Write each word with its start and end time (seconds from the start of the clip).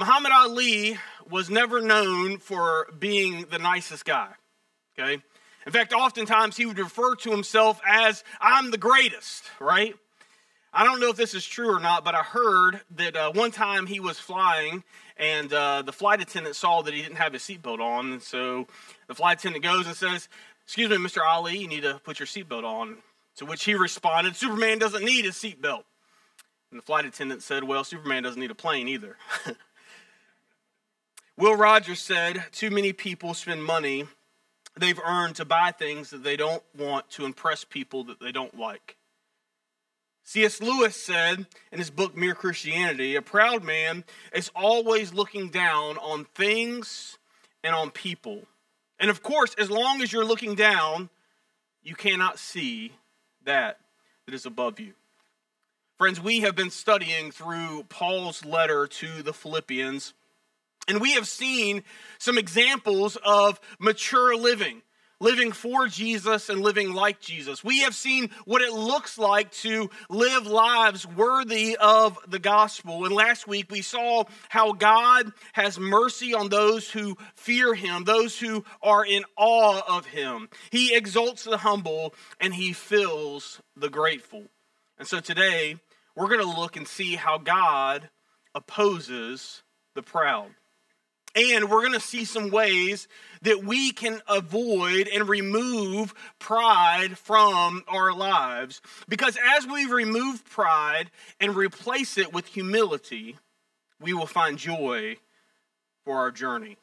Muhammad 0.00 0.32
Ali 0.32 0.96
was 1.28 1.50
never 1.50 1.82
known 1.82 2.38
for 2.38 2.86
being 2.98 3.44
the 3.50 3.58
nicest 3.58 4.06
guy. 4.06 4.30
Okay? 4.98 5.22
In 5.66 5.72
fact, 5.72 5.92
oftentimes 5.92 6.56
he 6.56 6.64
would 6.64 6.78
refer 6.78 7.16
to 7.16 7.30
himself 7.30 7.82
as, 7.86 8.24
I'm 8.40 8.70
the 8.70 8.78
greatest, 8.78 9.44
right? 9.60 9.94
I 10.72 10.84
don't 10.84 11.00
know 11.00 11.10
if 11.10 11.16
this 11.16 11.34
is 11.34 11.44
true 11.44 11.76
or 11.76 11.80
not, 11.80 12.02
but 12.02 12.14
I 12.14 12.22
heard 12.22 12.80
that 12.96 13.14
uh, 13.14 13.32
one 13.32 13.50
time 13.50 13.84
he 13.84 14.00
was 14.00 14.18
flying 14.18 14.84
and 15.18 15.52
uh, 15.52 15.82
the 15.82 15.92
flight 15.92 16.22
attendant 16.22 16.56
saw 16.56 16.80
that 16.80 16.94
he 16.94 17.02
didn't 17.02 17.18
have 17.18 17.34
his 17.34 17.42
seatbelt 17.42 17.80
on. 17.80 18.12
And 18.12 18.22
so 18.22 18.68
the 19.06 19.14
flight 19.14 19.40
attendant 19.40 19.62
goes 19.62 19.86
and 19.86 19.94
says, 19.94 20.30
Excuse 20.64 20.88
me, 20.88 20.96
Mr. 20.96 21.18
Ali, 21.22 21.58
you 21.58 21.68
need 21.68 21.82
to 21.82 22.00
put 22.02 22.18
your 22.18 22.26
seatbelt 22.26 22.64
on. 22.64 22.96
To 23.36 23.44
which 23.44 23.64
he 23.64 23.74
responded, 23.74 24.34
Superman 24.34 24.78
doesn't 24.78 25.04
need 25.04 25.26
his 25.26 25.34
seatbelt. 25.34 25.82
And 26.70 26.78
the 26.78 26.82
flight 26.82 27.04
attendant 27.04 27.42
said, 27.42 27.64
Well, 27.64 27.84
Superman 27.84 28.22
doesn't 28.22 28.40
need 28.40 28.50
a 28.50 28.54
plane 28.54 28.88
either. 28.88 29.18
Will 31.36 31.56
Rogers 31.56 32.00
said, 32.00 32.44
Too 32.52 32.70
many 32.70 32.92
people 32.92 33.34
spend 33.34 33.64
money 33.64 34.06
they've 34.76 35.00
earned 35.04 35.36
to 35.36 35.44
buy 35.44 35.72
things 35.72 36.10
that 36.10 36.22
they 36.22 36.36
don't 36.36 36.62
want 36.76 37.10
to 37.10 37.24
impress 37.24 37.64
people 37.64 38.04
that 38.04 38.20
they 38.20 38.32
don't 38.32 38.58
like. 38.58 38.96
C.S. 40.24 40.60
Lewis 40.60 40.96
said 40.96 41.46
in 41.72 41.78
his 41.78 41.90
book 41.90 42.16
Mere 42.16 42.34
Christianity 42.34 43.16
a 43.16 43.22
proud 43.22 43.64
man 43.64 44.04
is 44.32 44.50
always 44.54 45.12
looking 45.12 45.48
down 45.48 45.98
on 45.98 46.24
things 46.34 47.18
and 47.64 47.74
on 47.74 47.90
people. 47.90 48.44
And 48.98 49.10
of 49.10 49.22
course, 49.22 49.54
as 49.58 49.70
long 49.70 50.02
as 50.02 50.12
you're 50.12 50.24
looking 50.24 50.54
down, 50.54 51.10
you 51.82 51.94
cannot 51.94 52.38
see 52.38 52.92
that 53.44 53.78
that 54.26 54.34
is 54.34 54.46
above 54.46 54.78
you. 54.78 54.92
Friends, 55.98 56.20
we 56.20 56.40
have 56.40 56.54
been 56.54 56.70
studying 56.70 57.30
through 57.30 57.84
Paul's 57.88 58.44
letter 58.44 58.86
to 58.86 59.22
the 59.22 59.32
Philippians, 59.32 60.14
and 60.88 61.00
we 61.00 61.12
have 61.12 61.28
seen 61.28 61.82
some 62.18 62.38
examples 62.38 63.16
of 63.24 63.60
mature 63.78 64.36
living 64.36 64.82
living 65.20 65.52
for 65.52 65.86
Jesus 65.86 66.48
and 66.48 66.62
living 66.62 66.92
like 66.92 67.20
Jesus. 67.20 67.62
We 67.62 67.80
have 67.80 67.94
seen 67.94 68.30
what 68.46 68.62
it 68.62 68.72
looks 68.72 69.18
like 69.18 69.50
to 69.52 69.90
live 70.08 70.46
lives 70.46 71.06
worthy 71.06 71.76
of 71.76 72.18
the 72.26 72.38
gospel. 72.38 73.04
And 73.04 73.14
last 73.14 73.46
week 73.46 73.70
we 73.70 73.82
saw 73.82 74.24
how 74.48 74.72
God 74.72 75.30
has 75.52 75.78
mercy 75.78 76.34
on 76.34 76.48
those 76.48 76.90
who 76.90 77.16
fear 77.34 77.74
him, 77.74 78.04
those 78.04 78.38
who 78.38 78.64
are 78.82 79.04
in 79.04 79.24
awe 79.36 79.82
of 79.86 80.06
him. 80.06 80.48
He 80.70 80.96
exalts 80.96 81.44
the 81.44 81.58
humble 81.58 82.14
and 82.40 82.54
he 82.54 82.72
fills 82.72 83.60
the 83.76 83.90
grateful. 83.90 84.44
And 84.98 85.06
so 85.06 85.20
today 85.20 85.76
we're 86.16 86.28
going 86.28 86.40
to 86.40 86.60
look 86.60 86.76
and 86.76 86.88
see 86.88 87.14
how 87.14 87.38
God 87.38 88.08
opposes 88.54 89.62
the 89.94 90.02
proud. 90.02 90.50
And 91.34 91.70
we're 91.70 91.80
going 91.80 91.92
to 91.92 92.00
see 92.00 92.24
some 92.24 92.50
ways 92.50 93.06
that 93.42 93.64
we 93.64 93.92
can 93.92 94.20
avoid 94.28 95.08
and 95.08 95.28
remove 95.28 96.12
pride 96.38 97.16
from 97.16 97.84
our 97.88 98.12
lives. 98.12 98.82
Because 99.08 99.38
as 99.56 99.66
we 99.66 99.86
remove 99.86 100.44
pride 100.44 101.10
and 101.38 101.56
replace 101.56 102.18
it 102.18 102.32
with 102.32 102.46
humility, 102.46 103.36
we 104.00 104.12
will 104.12 104.26
find 104.26 104.58
joy 104.58 105.16
for 106.04 106.18
our 106.18 106.30
journey. 106.30 106.76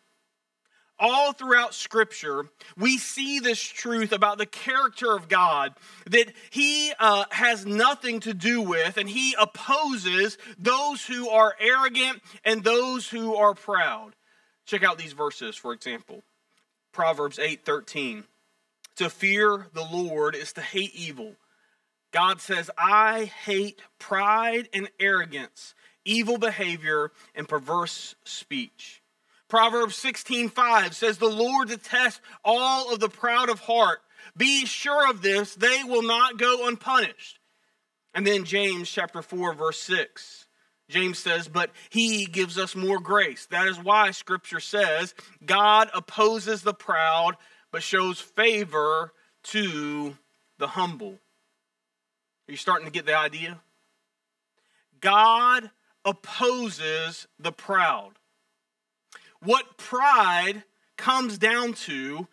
All 1.00 1.32
throughout 1.32 1.76
Scripture, 1.76 2.46
we 2.76 2.98
see 2.98 3.40
this 3.40 3.62
truth 3.62 4.12
about 4.12 4.40
the 4.40 4.48
character 4.48 5.16
of 5.16 5.30
God 5.30 5.76
that 6.08 6.34
He 6.50 6.92
uh, 7.00 7.26
has 7.30 7.68
nothing 7.68 8.20
to 8.22 8.34
do 8.34 8.62
with, 8.62 8.98
and 8.98 9.08
He 9.08 9.36
opposes 9.40 10.40
those 10.58 11.06
who 11.06 11.30
are 11.30 11.54
arrogant 11.60 12.24
and 12.44 12.64
those 12.64 13.08
who 13.08 13.36
are 13.36 13.54
proud. 13.54 14.16
Check 14.68 14.84
out 14.84 14.98
these 14.98 15.14
verses, 15.14 15.56
for 15.56 15.74
example. 15.74 16.24
Proverbs 16.92 17.40
8:13. 17.40 18.28
To 18.98 19.10
fear 19.10 19.70
the 19.74 19.86
Lord 19.86 20.36
is 20.36 20.54
to 20.54 20.62
hate 20.62 20.94
evil. 20.94 21.38
God 22.12 22.42
says, 22.42 22.70
"I 22.78 23.26
hate 23.26 23.82
pride 23.98 24.70
and 24.74 24.90
arrogance, 25.00 25.74
evil 26.04 26.38
behavior 26.38 27.12
and 27.34 27.48
perverse 27.48 28.16
speech." 28.26 29.02
Proverbs 29.48 29.96
16:5 29.96 30.94
says, 30.94 31.18
"The 31.18 31.30
Lord 31.30 31.70
detests 31.70 32.20
all 32.44 32.92
of 32.94 33.00
the 33.00 33.10
proud 33.10 33.50
of 33.50 33.62
heart. 33.62 34.04
Be 34.36 34.66
sure 34.66 35.10
of 35.10 35.22
this, 35.22 35.56
they 35.56 35.84
will 35.86 36.02
not 36.02 36.38
go 36.38 36.68
unpunished." 36.68 37.40
And 38.14 38.28
then 38.28 38.44
James 38.44 38.92
chapter 38.92 39.22
4 39.22 39.54
verse 39.54 39.82
6. 39.82 40.47
James 40.90 41.20
says, 41.20 41.48
but 41.48 41.72
he 41.90 42.26
gives 42.26 42.58
us 42.58 42.76
more 42.76 43.00
grace. 43.00 43.46
That 43.48 43.68
is 43.68 43.78
why 43.78 44.12
scripture 44.12 44.60
says 44.60 45.14
God 45.46 45.90
opposes 45.94 46.62
the 46.62 46.74
proud, 46.74 47.36
but 47.72 47.84
shows 47.84 48.20
favor 48.20 49.12
to 49.44 50.18
the 50.58 50.68
humble. 50.68 51.20
Are 52.48 52.52
you 52.52 52.58
starting 52.58 52.88
to 52.88 52.92
get 52.92 53.06
the 53.06 53.18
idea? 53.18 53.60
God 55.02 55.70
opposes 56.06 57.28
the 57.38 57.52
proud. 57.52 58.14
What 59.42 59.78
pride 59.78 60.64
comes 60.96 61.38
down 61.38 61.74
to 61.74 62.28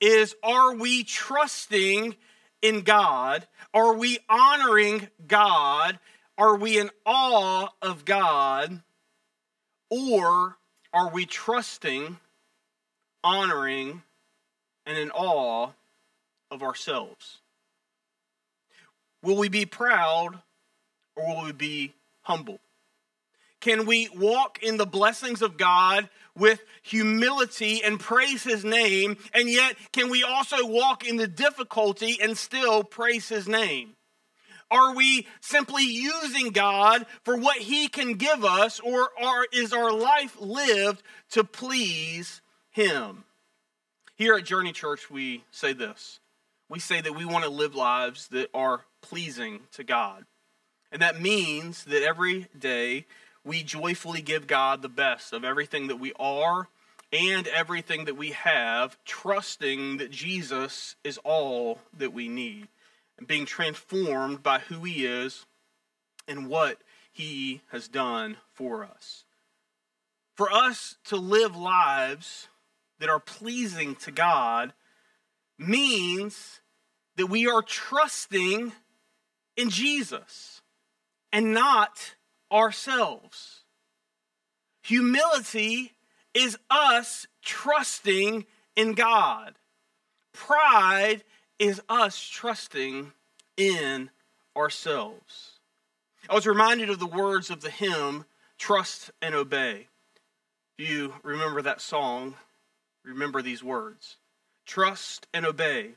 is 0.00 0.34
are 0.42 0.74
we 0.74 1.04
trusting 1.04 2.16
in 2.60 2.80
God? 2.82 3.46
Are 3.72 3.94
we 3.94 4.18
honoring 4.28 5.08
God? 5.26 5.98
Are 6.40 6.56
we 6.56 6.78
in 6.78 6.88
awe 7.04 7.68
of 7.82 8.06
God 8.06 8.80
or 9.90 10.56
are 10.90 11.10
we 11.10 11.26
trusting, 11.26 12.16
honoring, 13.22 14.02
and 14.86 14.96
in 14.96 15.10
awe 15.10 15.72
of 16.50 16.62
ourselves? 16.62 17.40
Will 19.22 19.36
we 19.36 19.50
be 19.50 19.66
proud 19.66 20.38
or 21.14 21.28
will 21.28 21.44
we 21.44 21.52
be 21.52 21.92
humble? 22.22 22.58
Can 23.60 23.84
we 23.84 24.08
walk 24.08 24.62
in 24.62 24.78
the 24.78 24.86
blessings 24.86 25.42
of 25.42 25.58
God 25.58 26.08
with 26.34 26.62
humility 26.82 27.84
and 27.84 28.00
praise 28.00 28.44
His 28.44 28.64
name, 28.64 29.18
and 29.34 29.46
yet 29.46 29.76
can 29.92 30.08
we 30.08 30.22
also 30.22 30.66
walk 30.66 31.06
in 31.06 31.16
the 31.16 31.28
difficulty 31.28 32.16
and 32.22 32.38
still 32.38 32.82
praise 32.82 33.28
His 33.28 33.46
name? 33.46 33.94
Are 34.70 34.94
we 34.94 35.26
simply 35.40 35.84
using 35.84 36.50
God 36.50 37.06
for 37.24 37.36
what 37.36 37.58
He 37.58 37.88
can 37.88 38.14
give 38.14 38.44
us, 38.44 38.78
or 38.80 39.08
are, 39.20 39.46
is 39.52 39.72
our 39.72 39.92
life 39.92 40.36
lived 40.40 41.02
to 41.30 41.42
please 41.42 42.40
Him? 42.70 43.24
Here 44.14 44.34
at 44.34 44.44
Journey 44.44 44.72
Church, 44.72 45.10
we 45.10 45.44
say 45.50 45.72
this 45.72 46.20
we 46.68 46.78
say 46.78 47.00
that 47.00 47.16
we 47.16 47.24
want 47.24 47.42
to 47.44 47.50
live 47.50 47.74
lives 47.74 48.28
that 48.28 48.48
are 48.54 48.84
pleasing 49.02 49.60
to 49.72 49.82
God. 49.82 50.24
And 50.92 51.02
that 51.02 51.20
means 51.20 51.84
that 51.84 52.04
every 52.04 52.46
day 52.56 53.06
we 53.44 53.64
joyfully 53.64 54.22
give 54.22 54.46
God 54.46 54.80
the 54.80 54.88
best 54.88 55.32
of 55.32 55.44
everything 55.44 55.88
that 55.88 55.98
we 55.98 56.12
are 56.18 56.68
and 57.12 57.48
everything 57.48 58.04
that 58.04 58.16
we 58.16 58.30
have, 58.30 58.96
trusting 59.04 59.96
that 59.96 60.12
Jesus 60.12 60.94
is 61.02 61.18
all 61.18 61.80
that 61.96 62.12
we 62.12 62.28
need 62.28 62.68
and 63.20 63.28
being 63.28 63.46
transformed 63.46 64.42
by 64.42 64.58
who 64.58 64.82
he 64.82 65.06
is 65.06 65.46
and 66.26 66.48
what 66.48 66.78
he 67.12 67.60
has 67.70 67.86
done 67.86 68.36
for 68.52 68.82
us. 68.82 69.24
For 70.34 70.50
us 70.52 70.96
to 71.04 71.16
live 71.16 71.54
lives 71.54 72.48
that 72.98 73.10
are 73.10 73.20
pleasing 73.20 73.94
to 73.96 74.10
God 74.10 74.72
means 75.58 76.60
that 77.16 77.26
we 77.26 77.46
are 77.46 77.62
trusting 77.62 78.72
in 79.56 79.70
Jesus 79.70 80.62
and 81.32 81.52
not 81.52 82.14
ourselves. 82.50 83.60
Humility 84.82 85.92
is 86.32 86.56
us 86.70 87.26
trusting 87.42 88.46
in 88.76 88.94
God. 88.94 89.56
Pride 90.32 91.22
is 91.60 91.80
us 91.90 92.26
trusting 92.26 93.12
in 93.56 94.10
ourselves. 94.56 95.60
I 96.28 96.34
was 96.34 96.46
reminded 96.46 96.88
of 96.88 96.98
the 96.98 97.06
words 97.06 97.50
of 97.50 97.60
the 97.60 97.70
hymn, 97.70 98.24
Trust 98.58 99.10
and 99.20 99.34
Obey. 99.34 99.86
If 100.78 100.88
you 100.88 101.14
remember 101.22 101.60
that 101.62 101.82
song, 101.82 102.34
remember 103.04 103.42
these 103.42 103.62
words 103.62 104.16
Trust 104.64 105.26
and 105.34 105.44
obey, 105.44 105.90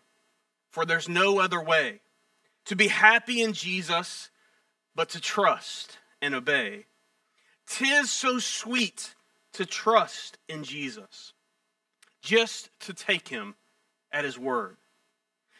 for 0.69 0.85
there's 0.85 1.07
no 1.07 1.39
other 1.39 1.61
way 1.63 2.01
to 2.65 2.75
be 2.75 2.89
happy 2.89 3.41
in 3.41 3.53
Jesus 3.53 4.29
but 4.95 5.09
to 5.09 5.21
trust 5.21 5.97
and 6.21 6.35
obey. 6.35 6.85
Tis 7.67 8.11
so 8.11 8.39
sweet 8.39 9.15
to 9.53 9.65
trust 9.65 10.37
in 10.49 10.63
Jesus, 10.63 11.31
just 12.21 12.69
to 12.81 12.93
take 12.93 13.29
him 13.29 13.55
at 14.11 14.25
his 14.25 14.37
word 14.37 14.77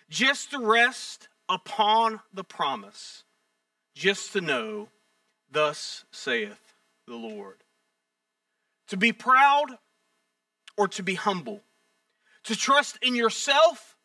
just 0.10 0.52
to 0.52 0.60
rest 0.60 1.28
upon 1.50 2.20
the 2.34 2.44
promise, 2.44 3.24
just 3.96 4.34
to 4.34 4.42
know, 4.42 4.90
thus 5.52 6.06
saith 6.12 6.74
the 7.08 7.16
Lord. 7.16 7.58
To 8.88 8.98
be 8.98 9.12
proud 9.12 9.78
or 10.78 10.88
to 10.90 11.04
be 11.04 11.16
humble? 11.16 11.62
To 12.46 12.56
trust 12.56 12.98
in 13.02 13.16
yourself 13.16 13.98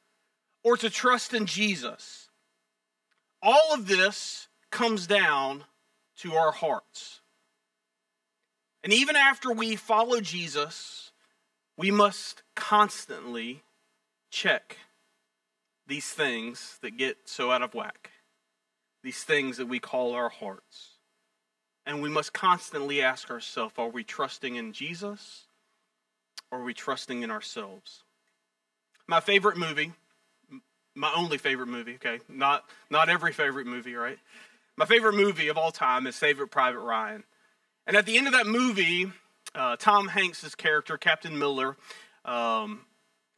or 0.62 0.76
to 0.76 0.90
trust 0.90 1.34
in 1.34 1.46
Jesus? 1.46 2.28
All 3.42 3.74
of 3.74 3.86
this 3.86 4.48
comes 4.70 5.06
down 5.06 5.64
to 6.18 6.34
our 6.34 6.52
hearts. 6.52 7.20
And 8.82 8.92
even 8.92 9.16
after 9.16 9.52
we 9.52 9.76
follow 9.76 10.20
Jesus, 10.20 11.12
we 11.76 11.90
must 11.90 12.42
constantly 12.54 13.62
check 14.30 14.76
these 15.88 16.10
things 16.10 16.78
that 16.82 16.96
get 16.96 17.16
so 17.24 17.50
out 17.50 17.62
of 17.62 17.74
whack, 17.74 18.10
these 19.02 19.24
things 19.24 19.56
that 19.56 19.66
we 19.66 19.80
call 19.80 20.12
our 20.12 20.28
hearts. 20.28 20.90
And 21.86 22.02
we 22.02 22.10
must 22.10 22.34
constantly 22.34 23.00
ask 23.00 23.30
ourselves 23.30 23.74
are 23.78 23.88
we 23.88 24.04
trusting 24.04 24.56
in 24.56 24.72
Jesus 24.72 25.46
or 26.52 26.60
are 26.60 26.64
we 26.64 26.74
trusting 26.74 27.22
in 27.22 27.30
ourselves? 27.30 28.04
My 29.06 29.20
favorite 29.20 29.56
movie, 29.56 29.92
my 30.94 31.10
only 31.16 31.38
favorite 31.38 31.68
movie, 31.68 31.94
okay? 31.94 32.20
Not, 32.28 32.64
not 32.90 33.08
every 33.08 33.32
favorite 33.32 33.66
movie, 33.66 33.94
right? 33.94 34.18
My 34.76 34.84
favorite 34.84 35.14
movie 35.14 35.48
of 35.48 35.56
all 35.56 35.72
time 35.72 36.06
is 36.06 36.14
Saving 36.14 36.48
Private 36.48 36.80
Ryan. 36.80 37.24
And 37.86 37.96
at 37.96 38.04
the 38.04 38.18
end 38.18 38.26
of 38.26 38.34
that 38.34 38.46
movie, 38.46 39.10
uh, 39.54 39.76
Tom 39.76 40.08
Hanks' 40.08 40.54
character, 40.54 40.98
Captain 40.98 41.38
Miller, 41.38 41.78
um, 42.26 42.82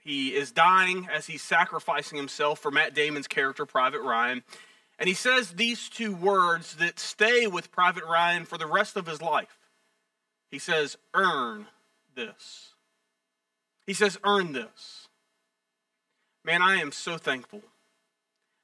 he 0.02 0.34
is 0.34 0.50
dying 0.50 1.08
as 1.12 1.26
he's 1.26 1.42
sacrificing 1.42 2.16
himself 2.16 2.58
for 2.58 2.70
Matt 2.70 2.94
Damon's 2.94 3.28
character, 3.28 3.66
Private 3.66 4.00
Ryan. 4.00 4.42
And 4.98 5.08
he 5.08 5.14
says 5.14 5.52
these 5.52 5.88
two 5.88 6.14
words 6.14 6.76
that 6.76 6.98
stay 6.98 7.46
with 7.46 7.70
Private 7.70 8.04
Ryan 8.04 8.44
for 8.44 8.58
the 8.58 8.66
rest 8.66 8.96
of 8.96 9.06
his 9.06 9.20
life. 9.20 9.58
He 10.50 10.58
says, 10.58 10.96
Earn 11.14 11.66
this. 12.14 12.74
He 13.86 13.94
says, 13.94 14.18
Earn 14.24 14.52
this. 14.52 15.08
Man, 16.44 16.62
I 16.62 16.76
am 16.76 16.92
so 16.92 17.18
thankful 17.18 17.62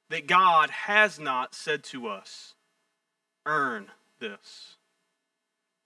that 0.09 0.27
God 0.27 0.69
has 0.69 1.19
not 1.19 1.53
said 1.53 1.83
to 1.85 2.07
us, 2.07 2.55
Earn 3.45 3.87
this. 4.19 4.75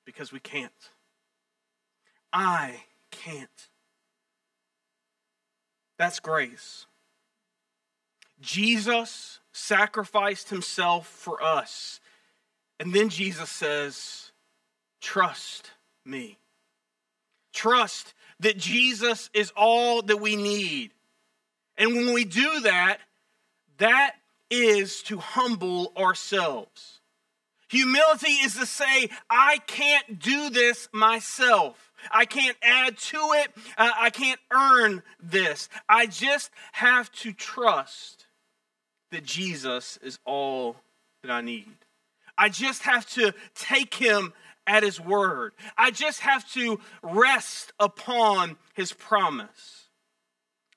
Because 0.06 0.32
we 0.32 0.40
can't. 0.40 0.72
I 2.34 2.84
can't. 3.12 3.70
That's 6.02 6.20
grace. 6.20 6.88
Jesus 8.42 9.40
sacrificed 9.52 10.50
himself 10.50 11.06
for 11.06 11.44
us. 11.44 12.00
And 12.80 12.92
then 12.92 13.10
Jesus 13.10 13.52
says, 13.52 14.32
Trust 15.00 15.70
me. 16.04 16.40
Trust 17.54 18.16
that 18.40 18.58
Jesus 18.58 19.30
is 19.36 19.54
all 19.56 20.02
that 20.02 20.20
we 20.20 20.36
need. 20.36 20.90
And 21.78 21.94
when 21.94 22.14
we 22.16 22.26
do 22.26 22.62
that, 22.62 22.98
that 23.78 24.16
is 24.50 25.04
to 25.04 25.20
humble 25.20 25.94
ourselves. 25.96 27.01
Humility 27.72 28.34
is 28.34 28.56
to 28.56 28.66
say, 28.66 29.10
I 29.30 29.60
can't 29.66 30.20
do 30.20 30.50
this 30.50 30.90
myself. 30.92 31.94
I 32.12 32.26
can't 32.26 32.58
add 32.62 32.98
to 32.98 33.18
it. 33.36 33.48
Uh, 33.78 33.92
I 33.98 34.10
can't 34.10 34.42
earn 34.52 35.02
this. 35.24 35.70
I 35.88 36.08
just 36.08 36.52
have 36.74 37.10
to 37.14 37.32
trust 37.32 38.26
that 39.12 39.24
Jesus 39.24 39.98
is 40.04 40.20
all 40.26 40.76
that 41.22 41.32
I 41.32 41.40
need. 41.40 41.78
I 42.38 42.50
just 42.50 42.84
have 42.84 43.10
to 43.12 43.34
take 43.56 43.94
him 43.94 44.34
at 44.68 44.84
his 44.84 45.00
word. 45.00 45.54
I 45.78 45.92
just 45.92 46.20
have 46.20 46.52
to 46.52 46.78
rest 47.02 47.72
upon 47.80 48.58
his 48.74 48.92
promise. 48.92 49.86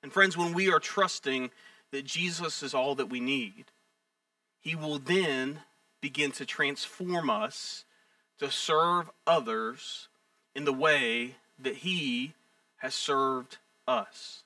And 0.05 0.13
friends, 0.13 0.37
when 0.37 0.55
we 0.55 0.71
are 0.71 0.79
trusting 0.79 1.51
that 1.91 2.05
Jesus 2.05 2.63
is 2.63 2.73
all 2.73 2.95
that 2.95 3.11
we 3.11 3.19
need, 3.19 3.65
he 4.61 4.77
will 4.77 5.01
then 5.01 5.59
begin 6.05 6.31
to 6.31 6.45
transform 6.45 7.31
us 7.31 7.87
to 8.39 8.51
serve 8.51 9.09
others 9.27 10.09
in 10.55 10.67
the 10.67 10.73
way 10.73 11.35
that 11.59 11.77
he 11.77 12.35
has 12.77 12.95
served 12.95 13.57
us. 13.89 14.43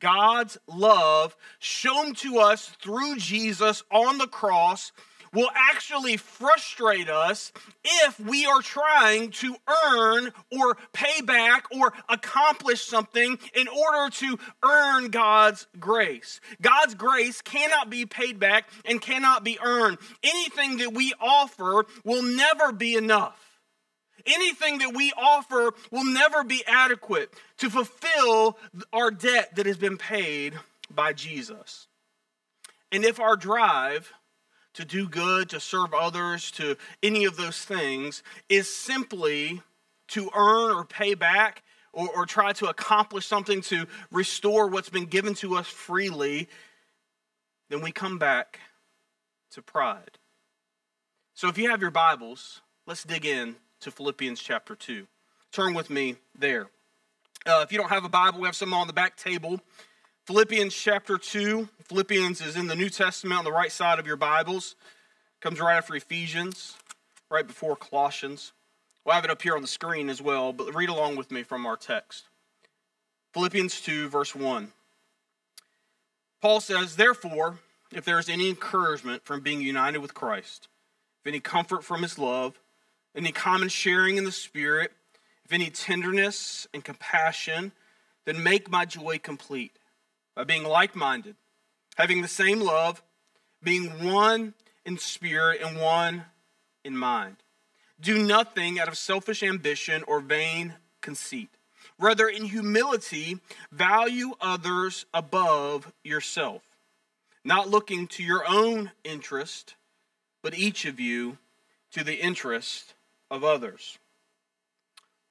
God's 0.00 0.56
love 0.66 1.36
shown 1.58 2.14
to 2.14 2.38
us 2.38 2.70
through 2.80 3.16
Jesus 3.16 3.82
on 3.90 4.16
the 4.16 4.26
cross 4.26 4.92
will 5.36 5.50
actually 5.70 6.16
frustrate 6.16 7.10
us 7.10 7.52
if 7.84 8.18
we 8.18 8.46
are 8.46 8.62
trying 8.62 9.30
to 9.30 9.54
earn 9.84 10.32
or 10.50 10.78
pay 10.94 11.20
back 11.20 11.66
or 11.70 11.92
accomplish 12.08 12.82
something 12.82 13.38
in 13.54 13.68
order 13.68 14.10
to 14.10 14.38
earn 14.64 15.08
God's 15.08 15.66
grace. 15.78 16.40
God's 16.62 16.94
grace 16.94 17.42
cannot 17.42 17.90
be 17.90 18.06
paid 18.06 18.40
back 18.40 18.70
and 18.86 19.00
cannot 19.00 19.44
be 19.44 19.58
earned. 19.62 19.98
Anything 20.22 20.78
that 20.78 20.94
we 20.94 21.12
offer 21.20 21.84
will 22.02 22.22
never 22.22 22.72
be 22.72 22.96
enough. 22.96 23.38
Anything 24.24 24.78
that 24.78 24.94
we 24.94 25.12
offer 25.18 25.72
will 25.90 26.04
never 26.06 26.44
be 26.44 26.64
adequate 26.66 27.32
to 27.58 27.68
fulfill 27.68 28.58
our 28.90 29.10
debt 29.10 29.54
that 29.56 29.66
has 29.66 29.76
been 29.76 29.98
paid 29.98 30.54
by 30.90 31.12
Jesus. 31.12 31.88
And 32.90 33.04
if 33.04 33.20
our 33.20 33.36
drive 33.36 34.12
to 34.76 34.84
do 34.84 35.08
good, 35.08 35.50
to 35.50 35.60
serve 35.60 35.92
others, 35.94 36.50
to 36.52 36.76
any 37.02 37.24
of 37.24 37.36
those 37.36 37.64
things 37.64 38.22
is 38.48 38.74
simply 38.74 39.62
to 40.08 40.30
earn 40.34 40.76
or 40.76 40.84
pay 40.84 41.14
back 41.14 41.62
or, 41.92 42.08
or, 42.14 42.26
try 42.26 42.52
to 42.52 42.68
accomplish 42.68 43.24
something 43.24 43.62
to 43.62 43.86
restore 44.12 44.68
what's 44.68 44.90
been 44.90 45.06
given 45.06 45.32
to 45.32 45.56
us 45.56 45.66
freely, 45.66 46.46
then 47.70 47.80
we 47.80 47.90
come 47.90 48.18
back 48.18 48.60
to 49.52 49.62
pride. 49.62 50.18
So 51.32 51.48
if 51.48 51.56
you 51.56 51.70
have 51.70 51.80
your 51.80 51.90
Bibles, 51.90 52.60
let's 52.86 53.02
dig 53.02 53.24
in 53.24 53.56
to 53.80 53.90
Philippians 53.90 54.42
chapter 54.42 54.74
2. 54.74 55.06
Turn 55.52 55.72
with 55.72 55.88
me 55.88 56.16
there. 56.38 56.68
Uh, 57.46 57.60
if 57.62 57.72
you 57.72 57.78
don't 57.78 57.88
have 57.88 58.04
a 58.04 58.10
Bible, 58.10 58.40
we 58.40 58.46
have 58.46 58.56
some 58.56 58.74
on 58.74 58.88
the 58.88 58.92
back 58.92 59.16
table. 59.16 59.60
Philippians 60.26 60.74
chapter 60.74 61.18
2. 61.18 61.68
Philippians 61.84 62.40
is 62.40 62.56
in 62.56 62.66
the 62.66 62.74
New 62.74 62.88
Testament 62.88 63.38
on 63.38 63.44
the 63.44 63.52
right 63.52 63.70
side 63.70 64.00
of 64.00 64.08
your 64.08 64.16
Bibles. 64.16 64.74
Comes 65.40 65.60
right 65.60 65.76
after 65.76 65.94
Ephesians, 65.94 66.76
right 67.30 67.46
before 67.46 67.76
Colossians. 67.76 68.52
We'll 69.04 69.14
have 69.14 69.24
it 69.24 69.30
up 69.30 69.40
here 69.40 69.54
on 69.54 69.62
the 69.62 69.68
screen 69.68 70.10
as 70.10 70.20
well, 70.20 70.52
but 70.52 70.74
read 70.74 70.88
along 70.88 71.14
with 71.14 71.30
me 71.30 71.44
from 71.44 71.64
our 71.64 71.76
text. 71.76 72.24
Philippians 73.34 73.80
2, 73.82 74.08
verse 74.08 74.34
1. 74.34 74.72
Paul 76.42 76.58
says, 76.58 76.96
Therefore, 76.96 77.60
if 77.92 78.04
there 78.04 78.18
is 78.18 78.28
any 78.28 78.48
encouragement 78.48 79.24
from 79.24 79.42
being 79.42 79.60
united 79.60 79.98
with 79.98 80.12
Christ, 80.12 80.66
if 81.20 81.28
any 81.28 81.38
comfort 81.38 81.84
from 81.84 82.02
his 82.02 82.18
love, 82.18 82.58
any 83.14 83.30
common 83.30 83.68
sharing 83.68 84.16
in 84.16 84.24
the 84.24 84.32
Spirit, 84.32 84.90
if 85.44 85.52
any 85.52 85.70
tenderness 85.70 86.66
and 86.74 86.82
compassion, 86.82 87.70
then 88.24 88.42
make 88.42 88.68
my 88.68 88.84
joy 88.84 89.20
complete 89.22 89.70
by 90.36 90.44
being 90.44 90.62
like 90.62 90.94
minded, 90.94 91.34
having 91.96 92.22
the 92.22 92.28
same 92.28 92.60
love, 92.60 93.02
being 93.62 94.04
one 94.04 94.54
in 94.84 94.98
spirit 94.98 95.60
and 95.62 95.80
one 95.80 96.26
in 96.84 96.96
mind. 96.96 97.36
Do 97.98 98.22
nothing 98.22 98.78
out 98.78 98.88
of 98.88 98.98
selfish 98.98 99.42
ambition 99.42 100.04
or 100.06 100.20
vain 100.20 100.74
conceit. 101.00 101.48
Rather, 101.98 102.28
in 102.28 102.44
humility, 102.44 103.40
value 103.72 104.34
others 104.40 105.06
above 105.14 105.90
yourself, 106.04 106.62
not 107.42 107.70
looking 107.70 108.06
to 108.08 108.22
your 108.22 108.44
own 108.46 108.92
interest, 109.02 109.74
but 110.42 110.56
each 110.56 110.84
of 110.84 111.00
you 111.00 111.38
to 111.92 112.04
the 112.04 112.16
interest 112.16 112.94
of 113.30 113.42
others. 113.42 113.98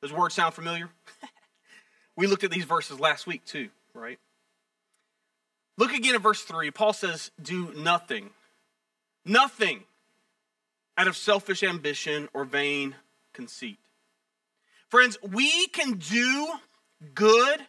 Does 0.02 0.12
words 0.12 0.34
sound 0.34 0.56
familiar? 0.56 0.90
we 2.16 2.26
looked 2.26 2.44
at 2.44 2.52
these 2.52 2.64
verses 2.64 3.00
last 3.00 3.28
week 3.28 3.46
too, 3.46 3.70
right? 3.94 4.20
Look 5.78 5.94
again 5.94 6.16
at 6.16 6.22
verse 6.22 6.42
3. 6.42 6.72
Paul 6.72 6.94
says, 6.94 7.32
Do 7.42 7.74
nothing, 7.76 8.30
nothing 9.26 9.84
out 10.98 11.08
of 11.08 11.18
selfish 11.18 11.64
ambition 11.64 12.30
or 12.34 12.46
vain 12.46 12.96
conceit. 13.34 13.80
Friends, 14.90 15.18
we 15.22 15.68
can 15.68 15.94
do 15.94 16.54
good 17.14 17.60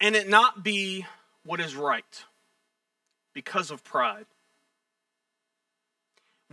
and 0.00 0.14
it 0.14 0.28
not 0.28 0.62
be 0.62 1.06
what 1.44 1.60
is 1.60 1.74
right 1.74 2.24
because 3.34 3.70
of 3.70 3.82
pride. 3.82 4.26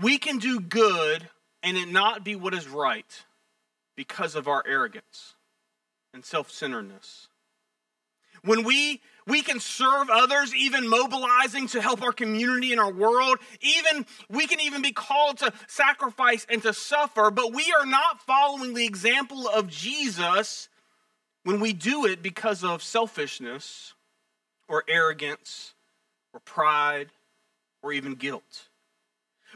We 0.01 0.17
can 0.17 0.37
do 0.37 0.59
good 0.59 1.29
and 1.61 1.77
it 1.77 1.89
not 1.89 2.23
be 2.23 2.35
what 2.35 2.53
is 2.53 2.67
right 2.67 3.23
because 3.95 4.35
of 4.35 4.47
our 4.47 4.63
arrogance 4.67 5.35
and 6.13 6.23
self 6.23 6.51
centeredness. 6.51 7.27
When 8.43 8.63
we 8.63 9.01
we 9.27 9.41
can 9.41 9.59
serve 9.59 10.09
others, 10.09 10.55
even 10.55 10.87
mobilizing 10.87 11.67
to 11.67 11.81
help 11.81 12.01
our 12.01 12.13
community 12.13 12.71
and 12.71 12.79
our 12.79 12.91
world. 12.91 13.39
Even 13.61 14.05
we 14.29 14.47
can 14.47 14.61
even 14.61 14.81
be 14.81 14.93
called 14.93 15.39
to 15.39 15.51
sacrifice 15.67 16.47
and 16.49 16.61
to 16.61 16.73
suffer, 16.73 17.29
but 17.29 17.53
we 17.53 17.73
are 17.77 17.85
not 17.85 18.21
following 18.21 18.73
the 18.73 18.85
example 18.85 19.49
of 19.49 19.67
Jesus 19.67 20.69
when 21.43 21.59
we 21.59 21.73
do 21.73 22.05
it 22.05 22.23
because 22.23 22.63
of 22.63 22.81
selfishness 22.81 23.93
or 24.69 24.85
arrogance 24.87 25.73
or 26.33 26.39
pride 26.39 27.09
or 27.81 27.91
even 27.91 28.15
guilt. 28.15 28.69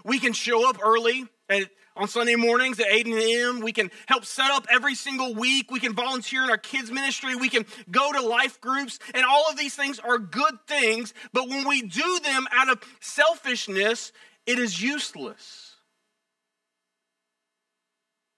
We 0.03 0.19
can 0.19 0.33
show 0.33 0.69
up 0.69 0.79
early 0.83 1.27
at 1.49 1.69
on 1.95 2.07
Sunday 2.07 2.35
mornings 2.35 2.79
at 2.79 2.87
8 2.89 3.07
a.m. 3.07 3.59
We 3.61 3.71
can 3.71 3.91
help 4.07 4.25
set 4.25 4.51
up 4.51 4.65
every 4.69 4.95
single 4.95 5.33
week. 5.33 5.71
We 5.71 5.79
can 5.79 5.93
volunteer 5.93 6.43
in 6.43 6.49
our 6.49 6.57
kids' 6.57 6.91
ministry. 6.91 7.35
We 7.35 7.49
can 7.49 7.65
go 7.89 8.11
to 8.11 8.21
life 8.21 8.61
groups. 8.61 8.99
And 9.13 9.25
all 9.25 9.45
of 9.49 9.57
these 9.57 9.75
things 9.75 9.99
are 9.99 10.17
good 10.17 10.55
things. 10.67 11.13
But 11.33 11.49
when 11.49 11.67
we 11.67 11.81
do 11.81 12.19
them 12.23 12.47
out 12.51 12.69
of 12.69 12.81
selfishness, 12.99 14.11
it 14.45 14.59
is 14.59 14.81
useless. 14.81 15.75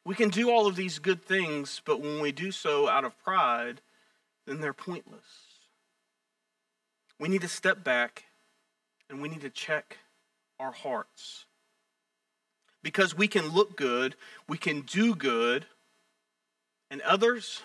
We 0.05 0.15
can 0.15 0.29
do 0.29 0.51
all 0.51 0.67
of 0.67 0.75
these 0.75 0.99
good 0.99 1.23
things, 1.23 1.81
but 1.85 2.01
when 2.01 2.19
we 2.19 2.33
do 2.33 2.51
so 2.51 2.89
out 2.89 3.05
of 3.05 3.17
pride, 3.23 3.79
then 4.45 4.59
they're 4.59 4.73
pointless. 4.73 5.23
We 7.19 7.29
need 7.29 7.41
to 7.41 7.47
step 7.47 7.85
back 7.85 8.25
and 9.09 9.21
we 9.21 9.29
need 9.29 9.41
to 9.41 9.49
check 9.49 9.97
our 10.59 10.73
hearts 10.73 11.45
because 12.83 13.15
we 13.17 13.27
can 13.27 13.47
look 13.47 13.75
good, 13.75 14.15
we 14.47 14.57
can 14.57 14.81
do 14.81 15.15
good, 15.15 15.65
and 16.91 17.01
others 17.01 17.61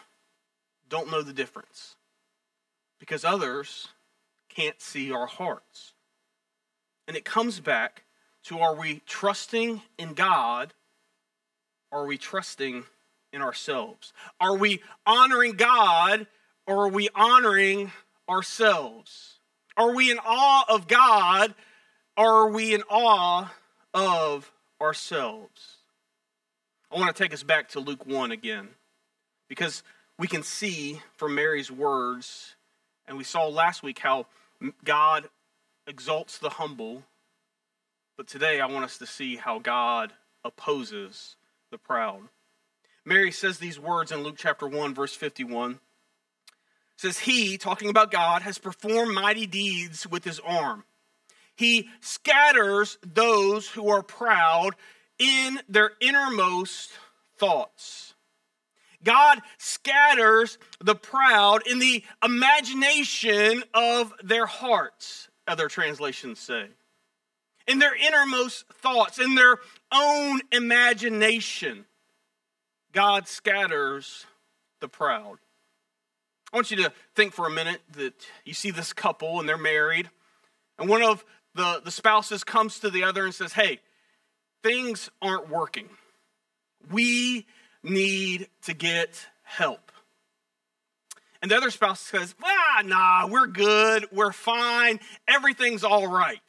don't 0.89 1.11
know 1.11 1.23
the 1.23 1.33
difference 1.33 1.97
because 2.99 3.25
others 3.25 3.89
can't 4.49 4.81
see 4.81 5.13
our 5.13 5.27
hearts. 5.27 5.93
And 7.07 7.17
it 7.17 7.25
comes 7.25 7.61
back 7.61 8.05
to 8.45 8.61
are 8.61 8.75
we 8.75 9.03
trusting 9.07 9.83
in 9.99 10.15
God 10.15 10.73
or 11.91 12.03
are 12.03 12.07
we 12.07 12.19
trusting 12.19 12.85
in 13.33 13.43
ourselves? 13.43 14.13
Are 14.41 14.57
we 14.57 14.83
honoring 15.07 15.53
God 15.53 16.27
or 16.67 16.87
are 16.87 16.91
we 16.91 17.09
honoring 17.15 17.93
ourselves? 18.29 19.35
Are 19.77 19.95
we 19.95 20.11
in 20.11 20.19
awe 20.19 20.65
of 20.69 20.89
God 20.89 21.55
or 22.17 22.45
are 22.45 22.51
we 22.51 22.75
in 22.75 22.83
awe 22.91 23.53
of 23.95 24.51
ourselves. 24.81 25.77
I 26.91 26.99
want 26.99 27.15
to 27.15 27.23
take 27.23 27.35
us 27.35 27.43
back 27.43 27.71
to 27.71 27.81
Luke 27.81 28.07
1 28.07 28.31
again 28.31 28.69
because 29.49 29.83
we 30.19 30.27
can 30.27 30.43
see 30.43 31.01
from 31.17 31.35
Mary's 31.35 31.71
words, 31.71 32.55
and 33.07 33.19
we 33.19 33.25
saw 33.25 33.47
last 33.47 33.83
week 33.83 33.99
how 33.99 34.27
God 34.85 35.29
exalts 35.87 36.39
the 36.39 36.51
humble, 36.51 37.03
but 38.17 38.27
today 38.27 38.61
I 38.61 38.67
want 38.67 38.85
us 38.85 38.99
to 38.99 39.07
see 39.07 39.37
how 39.37 39.59
God 39.59 40.13
opposes 40.45 41.37
the 41.71 41.79
proud. 41.79 42.23
Mary 43.05 43.31
says 43.31 43.59
these 43.59 43.79
words 43.79 44.13
in 44.13 44.23
Luke 44.23 44.37
chapter 44.37 44.67
1, 44.67 44.95
verse 44.95 45.15
51. 45.15 45.73
It 45.73 45.79
says, 46.97 47.21
He, 47.21 47.57
talking 47.57 47.89
about 47.89 48.11
God, 48.11 48.43
has 48.43 48.59
performed 48.59 49.15
mighty 49.15 49.47
deeds 49.47 50.07
with 50.07 50.25
his 50.25 50.41
arm. 50.41 50.85
He 51.59 51.89
scatters 51.99 52.99
those 53.03 53.67
who 53.67 53.89
are 53.89 54.05
proud 54.05 54.77
in 55.19 55.59
their 55.69 55.91
innermost 56.01 56.91
thoughts. 57.37 58.15
God 59.03 59.41
scatters 59.59 60.57
the 60.81 60.95
proud 60.95 61.67
in 61.67 61.81
the 61.81 62.05
imagination 62.23 63.65
of 63.75 64.13
their 64.23 64.47
hearts, 64.47 65.31
other 65.49 65.67
translations 65.67 66.39
say. 66.39 66.69
In 67.67 67.81
their 67.81 67.97
innermost 67.97 68.65
thoughts, 68.75 69.19
in 69.19 69.35
their 69.35 69.57
own 69.93 70.41
imagination, 70.53 71.87
God 72.93 73.27
scatters 73.27 74.27
the 74.79 74.89
proud. 74.89 75.39
I 76.53 76.57
want 76.57 76.71
you 76.71 76.77
to 76.85 76.93
think 77.17 77.33
for 77.33 77.49
a 77.49 77.51
minute 77.51 77.81
that 77.95 78.15
you 78.45 78.55
see 78.55 78.71
this 78.71 78.93
couple 78.93 79.41
and 79.41 79.49
they're 79.49 79.59
married, 79.59 80.09
and 80.79 80.89
one 80.89 81.03
of 81.03 81.25
the, 81.59 81.83
the 81.85 81.91
spouses 81.91 82.45
comes 82.45 82.79
to 82.79 82.89
the 82.89 83.05
other 83.05 83.25
and 83.25 83.35
says, 83.35 83.53
Hey, 83.53 83.81
things 84.63 85.11
aren't 85.21 85.51
working. 85.51 85.89
We 86.91 87.47
need 87.83 88.49
to 88.63 88.75
get 88.75 89.27
help. 89.43 89.93
And 91.43 91.51
the 91.51 91.57
other 91.57 91.71
spouse 91.71 92.01
says, 92.01 92.35
Ah, 92.43 92.83
nah, 92.85 93.27
we're 93.27 93.47
good. 93.47 94.07
We're 94.13 94.33
fine. 94.33 95.01
Everything's 95.27 95.85
all 95.85 96.07
right. 96.07 96.41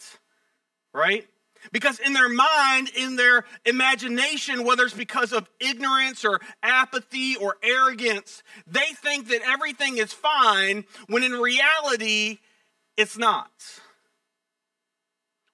Right? 0.94 1.28
Because 1.72 2.00
in 2.00 2.14
their 2.14 2.30
mind, 2.30 2.90
in 2.96 3.16
their 3.16 3.46
imagination, 3.66 4.64
whether 4.64 4.86
it's 4.86 4.94
because 4.94 5.34
of 5.34 5.50
ignorance 5.60 6.24
or 6.24 6.40
apathy 6.64 7.36
or 7.36 7.58
arrogance, 7.62 8.44
they 8.66 8.94
think 8.96 9.28
that 9.28 9.42
everything 9.46 9.98
is 9.98 10.14
fine 10.14 10.86
when 11.08 11.24
in 11.24 11.34
reality, 11.34 12.38
it's 12.96 13.18
not. 13.18 13.52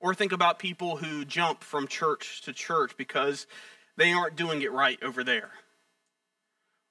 Or 0.06 0.14
think 0.14 0.34
about 0.34 0.60
people 0.60 0.98
who 0.98 1.26
jump 1.26 1.64
from 1.64 1.88
church 1.88 2.44
to 2.44 2.54
church 2.54 2.96
because 2.96 3.48
they 3.98 4.14
aren't 4.14 4.36
doing 4.36 4.62
it 4.62 4.72
right 4.72 5.02
over 5.02 5.24
there. 5.24 5.50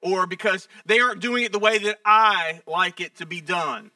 Or 0.02 0.26
because 0.26 0.66
they 0.85 0.99
aren't 0.99 1.21
doing 1.21 1.44
it 1.44 1.52
the 1.52 1.61
way 1.61 1.78
that 1.78 2.00
I 2.04 2.61
like 2.66 3.00
it 3.00 3.18
to 3.18 3.25
be 3.25 3.40
done. 3.40 3.92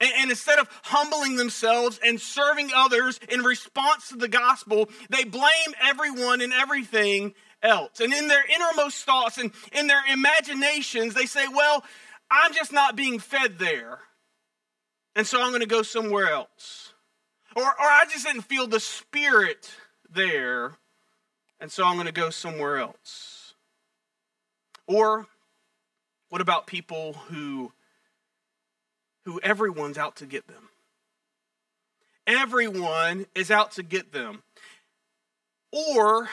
And, 0.00 0.32
instead 0.32 0.58
of 0.58 0.68
humbling 0.82 1.36
themselves 1.36 2.00
and 2.04 2.20
serving 2.20 2.70
others 2.74 3.20
in 3.28 3.42
response 3.42 4.08
to 4.08 4.16
the 4.16 4.26
gospel, 4.26 4.88
they 5.10 5.22
blame 5.22 5.74
everyone 5.80 6.40
and 6.40 6.52
everything 6.52 7.34
else. 7.62 8.00
And 8.00 8.12
in 8.12 8.26
their 8.26 8.42
innermost 8.52 9.04
thoughts 9.04 9.38
and 9.38 9.52
in 9.70 9.86
their 9.86 10.02
imaginations, 10.12 11.14
they 11.14 11.26
say, 11.26 11.46
Well, 11.46 11.84
I'm 12.28 12.52
just 12.52 12.72
not 12.72 12.96
being 12.96 13.20
fed 13.20 13.60
there. 13.60 14.00
And 15.14 15.24
so 15.24 15.40
I'm 15.40 15.50
going 15.50 15.60
to 15.60 15.68
go 15.68 15.82
somewhere 15.82 16.32
else. 16.32 16.87
Or, 17.58 17.64
or 17.64 17.74
I 17.80 18.04
just 18.08 18.24
didn't 18.24 18.42
feel 18.42 18.68
the 18.68 18.78
spirit 18.78 19.68
there, 20.08 20.74
and 21.58 21.72
so 21.72 21.84
I'm 21.84 21.96
going 21.96 22.06
to 22.06 22.12
go 22.12 22.30
somewhere 22.30 22.78
else. 22.78 23.54
Or 24.86 25.26
what 26.28 26.40
about 26.40 26.68
people 26.68 27.14
who 27.14 27.72
who 29.24 29.40
everyone's 29.40 29.98
out 29.98 30.14
to 30.16 30.26
get 30.26 30.46
them? 30.46 30.68
Everyone 32.28 33.26
is 33.34 33.50
out 33.50 33.72
to 33.72 33.82
get 33.82 34.12
them. 34.12 34.44
Or 35.72 36.28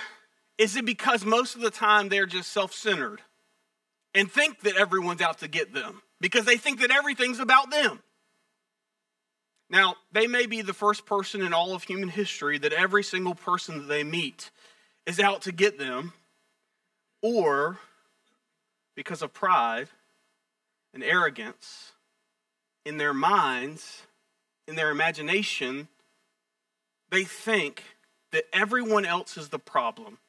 is 0.60 0.76
it 0.76 0.86
because 0.86 1.26
most 1.26 1.56
of 1.56 1.62
the 1.62 1.72
time 1.72 2.10
they're 2.10 2.28
just 2.28 2.52
self 2.52 2.72
centered 2.72 3.22
and 4.14 4.32
think 4.32 4.60
that 4.60 4.76
everyone's 4.76 5.22
out 5.22 5.40
to 5.40 5.48
get 5.48 5.74
them 5.74 6.04
because 6.22 6.46
they 6.46 6.58
think 6.58 6.82
that 6.82 6.92
everything's 6.92 7.40
about 7.40 7.72
them? 7.72 8.04
Now, 9.70 9.96
they 10.12 10.28
may 10.28 10.46
be 10.46 10.62
the 10.62 10.74
first 10.74 11.06
person 11.06 11.42
in 11.42 11.54
all 11.54 11.74
of 11.74 11.84
human 11.84 12.10
history 12.10 12.58
that 12.60 12.74
every 12.74 13.04
single 13.04 13.36
person 13.36 13.80
that 13.80 13.88
they 13.88 14.04
meet 14.04 14.52
is 15.06 15.20
out 15.20 15.42
to 15.44 15.52
get 15.52 15.80
them, 15.80 16.14
or 17.22 17.80
because 18.96 19.22
of 19.22 19.34
pride 19.34 19.88
and 20.94 21.04
arrogance 21.04 21.94
in 22.86 22.98
their 22.98 23.14
minds, 23.14 24.04
in 24.68 24.76
their 24.76 24.92
imagination, 24.92 25.88
they 27.10 27.24
think 27.24 27.84
that 28.32 28.46
everyone 28.54 29.06
else 29.06 29.38
is 29.38 29.50
the 29.50 29.60
problem 29.60 30.20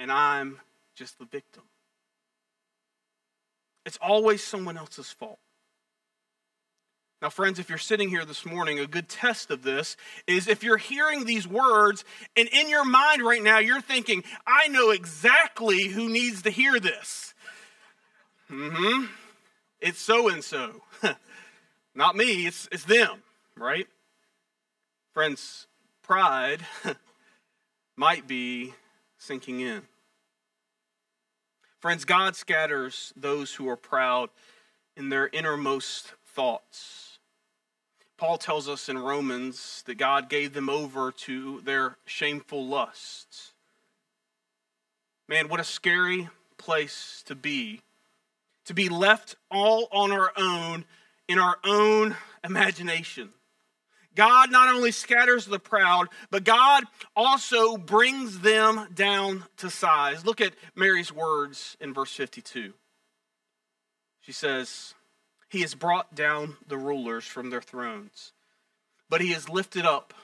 and 0.00 0.10
I'm 0.10 0.58
just 0.96 1.18
the 1.18 1.26
victim. 1.26 1.62
It's 3.84 3.98
always 4.00 4.42
someone 4.42 4.78
else's 4.78 5.10
fault. 5.10 5.38
Now, 7.22 7.28
friends, 7.28 7.58
if 7.58 7.68
you're 7.68 7.76
sitting 7.76 8.08
here 8.08 8.24
this 8.24 8.46
morning, 8.46 8.78
a 8.78 8.86
good 8.86 9.08
test 9.08 9.50
of 9.50 9.62
this 9.62 9.96
is 10.26 10.48
if 10.48 10.62
you're 10.62 10.78
hearing 10.78 11.26
these 11.26 11.46
words 11.46 12.02
and 12.34 12.48
in 12.48 12.70
your 12.70 12.84
mind 12.84 13.22
right 13.22 13.42
now 13.42 13.58
you're 13.58 13.82
thinking, 13.82 14.24
I 14.46 14.68
know 14.68 14.88
exactly 14.88 15.88
who 15.88 16.08
needs 16.08 16.42
to 16.42 16.50
hear 16.50 16.80
this. 16.80 17.34
Mm 18.50 18.72
hmm. 18.74 19.04
It's 19.80 20.00
so 20.00 20.28
and 20.28 20.42
so. 20.42 20.82
Not 21.94 22.16
me, 22.16 22.46
it's, 22.46 22.68
it's 22.72 22.84
them, 22.84 23.22
right? 23.56 23.86
Friends, 25.12 25.66
pride 26.02 26.60
might 27.96 28.26
be 28.26 28.72
sinking 29.18 29.60
in. 29.60 29.82
Friends, 31.80 32.04
God 32.06 32.34
scatters 32.34 33.12
those 33.16 33.54
who 33.54 33.68
are 33.68 33.76
proud 33.76 34.30
in 34.96 35.10
their 35.10 35.28
innermost 35.28 36.14
thoughts. 36.24 37.09
Paul 38.20 38.36
tells 38.36 38.68
us 38.68 38.90
in 38.90 38.98
Romans 38.98 39.82
that 39.86 39.94
God 39.94 40.28
gave 40.28 40.52
them 40.52 40.68
over 40.68 41.10
to 41.10 41.62
their 41.62 41.96
shameful 42.04 42.66
lusts. 42.66 43.54
Man, 45.26 45.48
what 45.48 45.58
a 45.58 45.64
scary 45.64 46.28
place 46.58 47.22
to 47.28 47.34
be 47.34 47.80
to 48.66 48.74
be 48.74 48.90
left 48.90 49.36
all 49.50 49.88
on 49.90 50.12
our 50.12 50.32
own 50.36 50.84
in 51.28 51.38
our 51.38 51.56
own 51.64 52.14
imagination. 52.44 53.30
God 54.14 54.52
not 54.52 54.68
only 54.68 54.90
scatters 54.90 55.46
the 55.46 55.58
proud, 55.58 56.08
but 56.30 56.44
God 56.44 56.84
also 57.16 57.78
brings 57.78 58.40
them 58.40 58.86
down 58.94 59.44
to 59.56 59.70
size. 59.70 60.26
Look 60.26 60.42
at 60.42 60.52
Mary's 60.74 61.10
words 61.10 61.74
in 61.80 61.94
verse 61.94 62.14
52. 62.14 62.74
She 64.20 64.32
says, 64.32 64.92
He 65.50 65.60
has 65.60 65.74
brought 65.74 66.14
down 66.14 66.56
the 66.66 66.78
rulers 66.78 67.26
from 67.26 67.50
their 67.50 67.60
thrones, 67.60 68.32
but 69.10 69.20
He 69.20 69.32
has 69.32 69.48
lifted 69.48 69.84
up 69.84 70.14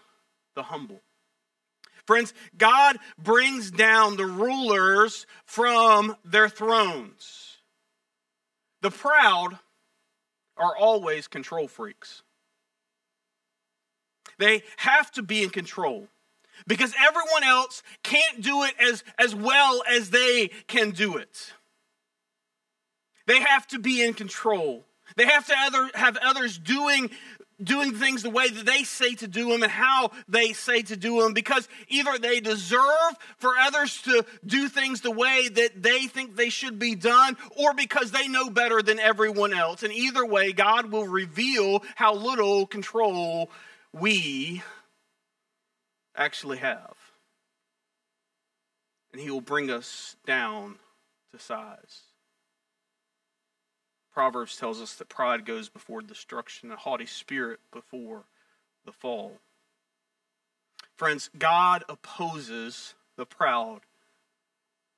the 0.55 0.63
humble. 0.63 1.03
Friends, 2.07 2.33
God 2.57 2.99
brings 3.19 3.73
down 3.73 4.17
the 4.17 4.25
rulers 4.25 5.27
from 5.45 6.17
their 6.25 6.49
thrones. 6.49 7.59
The 8.81 8.91
proud 8.91 9.59
are 10.57 10.77
always 10.77 11.27
control 11.27 11.67
freaks. 11.67 12.23
They 14.39 14.63
have 14.77 15.11
to 15.13 15.23
be 15.23 15.43
in 15.43 15.51
control 15.51 16.07
because 16.69 16.95
everyone 17.01 17.43
else 17.43 17.83
can't 18.05 18.41
do 18.41 18.63
it 18.63 18.75
as, 18.81 19.03
as 19.19 19.35
well 19.35 19.83
as 19.91 20.11
they 20.11 20.51
can 20.69 20.93
do 20.93 21.17
it. 21.17 21.53
They 23.27 23.41
have 23.41 23.67
to 23.69 23.81
be 23.81 24.05
in 24.05 24.15
control. 24.15 24.85
They 25.17 25.27
have 25.27 25.47
to 25.47 25.55
other, 25.59 25.91
have 25.95 26.19
others 26.23 26.59
doing, 26.59 27.11
doing 27.63 27.95
things 27.95 28.23
the 28.23 28.31
way 28.31 28.49
that 28.49 28.67
they 28.67 28.85
say 28.85 29.15
to 29.15 29.27
do 29.27 29.49
them 29.49 29.63
and 29.63 29.73
how 29.73 30.11
they 30.29 30.53
say 30.53 30.83
to 30.83 30.97
do 30.97 31.23
them 31.23 31.33
because 31.33 31.69
either 31.89 32.19
they 32.19 32.41
deserve 32.41 33.17
for 33.39 33.57
others 33.59 34.03
to 34.03 34.25
do 34.45 34.69
things 34.69 35.01
the 35.01 35.11
way 35.11 35.49
that 35.49 35.83
they 35.83 36.07
think 36.07 36.37
they 36.37 36.51
should 36.51 36.79
be 36.79 36.95
done 36.95 37.37
or 37.57 37.73
because 37.73 38.11
they 38.11 38.29
know 38.29 38.51
better 38.51 38.83
than 38.83 38.99
everyone 38.99 39.55
else. 39.55 39.83
And 39.83 39.93
either 39.93 40.25
way, 40.25 40.53
God 40.53 40.93
will 40.93 41.09
reveal 41.09 41.83
how 41.95 42.15
little 42.15 42.67
control 42.67 43.51
we 43.93 44.63
actually 46.15 46.59
have. 46.59 46.95
And 49.13 49.21
He 49.21 49.31
will 49.31 49.41
bring 49.41 49.71
us 49.71 50.17
down 50.27 50.77
to 51.33 51.39
size. 51.39 52.03
Proverbs 54.17 54.57
tells 54.57 54.81
us 54.81 54.95
that 54.95 55.11
pride 55.11 55.45
goes 55.45 55.69
before 55.69 56.01
destruction, 56.01 56.73
a 56.73 56.77
haughty 56.77 57.05
spirit 57.05 57.61
before 57.71 58.23
the 58.87 58.93
fall. 58.93 59.33
Friends, 60.97 61.29
God 61.39 61.85
opposes 61.87 62.95
the 63.19 63.27
proud 63.27 63.81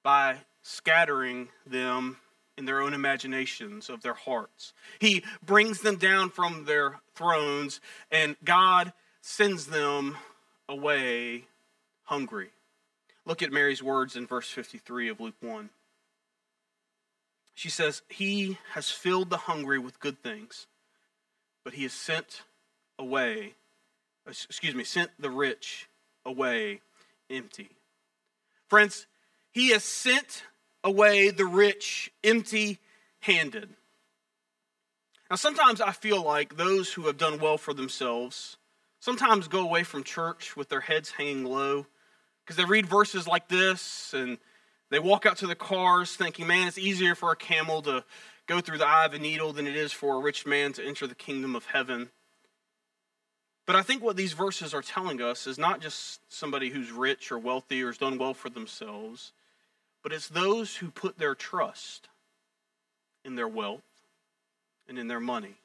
by 0.04 0.36
scattering 0.62 1.48
them 1.66 2.18
in 2.56 2.64
their 2.64 2.80
own 2.80 2.94
imaginations 2.94 3.90
of 3.90 4.02
their 4.02 4.14
hearts. 4.14 4.72
He 5.00 5.24
brings 5.44 5.80
them 5.80 5.96
down 5.96 6.30
from 6.30 6.66
their 6.66 7.00
thrones, 7.16 7.80
and 8.12 8.36
God 8.44 8.92
sends 9.20 9.66
them 9.66 10.16
away 10.68 11.46
hungry. 12.04 12.50
Look 13.26 13.42
at 13.42 13.50
Mary's 13.50 13.82
words 13.82 14.14
in 14.14 14.28
verse 14.28 14.48
53 14.48 15.08
of 15.08 15.18
Luke 15.18 15.34
1. 15.40 15.70
She 17.58 17.70
says, 17.70 18.02
He 18.08 18.56
has 18.74 18.88
filled 18.88 19.30
the 19.30 19.36
hungry 19.36 19.80
with 19.80 19.98
good 19.98 20.22
things, 20.22 20.68
but 21.64 21.74
he 21.74 21.82
has 21.82 21.92
sent 21.92 22.42
away, 23.00 23.54
uh, 24.28 24.30
excuse 24.30 24.76
me, 24.76 24.84
sent 24.84 25.10
the 25.18 25.28
rich 25.28 25.88
away 26.24 26.82
empty. 27.28 27.70
Friends, 28.68 29.08
he 29.50 29.70
has 29.70 29.82
sent 29.82 30.44
away 30.84 31.30
the 31.30 31.46
rich 31.46 32.12
empty 32.22 32.78
handed. 33.18 33.70
Now, 35.28 35.34
sometimes 35.34 35.80
I 35.80 35.90
feel 35.90 36.22
like 36.22 36.56
those 36.56 36.92
who 36.92 37.08
have 37.08 37.18
done 37.18 37.40
well 37.40 37.58
for 37.58 37.74
themselves 37.74 38.56
sometimes 39.00 39.48
go 39.48 39.62
away 39.64 39.82
from 39.82 40.04
church 40.04 40.56
with 40.56 40.68
their 40.68 40.82
heads 40.82 41.10
hanging 41.10 41.44
low 41.44 41.86
because 42.44 42.54
they 42.54 42.64
read 42.64 42.86
verses 42.86 43.26
like 43.26 43.48
this 43.48 44.14
and 44.14 44.38
they 44.90 44.98
walk 44.98 45.26
out 45.26 45.36
to 45.38 45.46
the 45.46 45.54
cars 45.54 46.16
thinking, 46.16 46.46
man, 46.46 46.68
it's 46.68 46.78
easier 46.78 47.14
for 47.14 47.30
a 47.30 47.36
camel 47.36 47.82
to 47.82 48.04
go 48.46 48.60
through 48.60 48.78
the 48.78 48.86
eye 48.86 49.04
of 49.04 49.14
a 49.14 49.18
needle 49.18 49.52
than 49.52 49.66
it 49.66 49.76
is 49.76 49.92
for 49.92 50.16
a 50.16 50.20
rich 50.20 50.46
man 50.46 50.72
to 50.74 50.84
enter 50.84 51.06
the 51.06 51.14
kingdom 51.14 51.54
of 51.54 51.66
heaven. 51.66 52.10
But 53.66 53.76
I 53.76 53.82
think 53.82 54.02
what 54.02 54.16
these 54.16 54.32
verses 54.32 54.72
are 54.72 54.80
telling 54.80 55.20
us 55.20 55.46
is 55.46 55.58
not 55.58 55.80
just 55.80 56.20
somebody 56.32 56.70
who's 56.70 56.90
rich 56.90 57.30
or 57.30 57.38
wealthy 57.38 57.82
or 57.82 57.88
has 57.88 57.98
done 57.98 58.16
well 58.16 58.32
for 58.32 58.48
themselves, 58.48 59.32
but 60.02 60.10
it's 60.10 60.28
those 60.28 60.76
who 60.76 60.90
put 60.90 61.18
their 61.18 61.34
trust 61.34 62.08
in 63.26 63.36
their 63.36 63.46
wealth 63.46 63.82
and 64.88 64.98
in 64.98 65.06
their 65.06 65.20
money. 65.20 65.56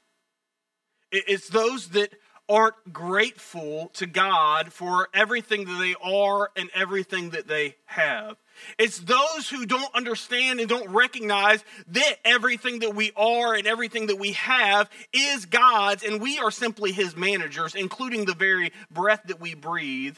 It's 1.14 1.48
those 1.48 1.90
that 1.90 2.12
aren't 2.50 2.92
grateful 2.92 3.90
to 3.94 4.06
God 4.06 4.74
for 4.74 5.08
everything 5.14 5.64
that 5.64 5.80
they 5.80 5.96
are 6.04 6.52
and 6.58 6.70
everything 6.74 7.30
that 7.30 7.48
they 7.48 7.76
have. 7.86 8.36
It's 8.78 9.00
those 9.00 9.50
who 9.50 9.66
don't 9.66 9.94
understand 9.96 10.60
and 10.60 10.70
don't 10.70 10.90
recognize 10.90 11.64
that 11.88 12.16
everything 12.26 12.80
that 12.80 12.96
we 12.96 13.12
are 13.16 13.54
and 13.54 13.68
everything 13.68 14.08
that 14.08 14.20
we 14.20 14.34
have 14.34 14.90
is 15.14 15.46
God's, 15.46 16.04
and 16.04 16.22
we 16.22 16.40
are 16.40 16.52
simply 16.52 16.92
His 16.92 17.16
managers, 17.16 17.76
including 17.76 18.26
the 18.26 18.36
very 18.36 18.72
breath 18.92 19.22
that 19.26 19.40
we 19.40 19.54
breathe 19.56 20.18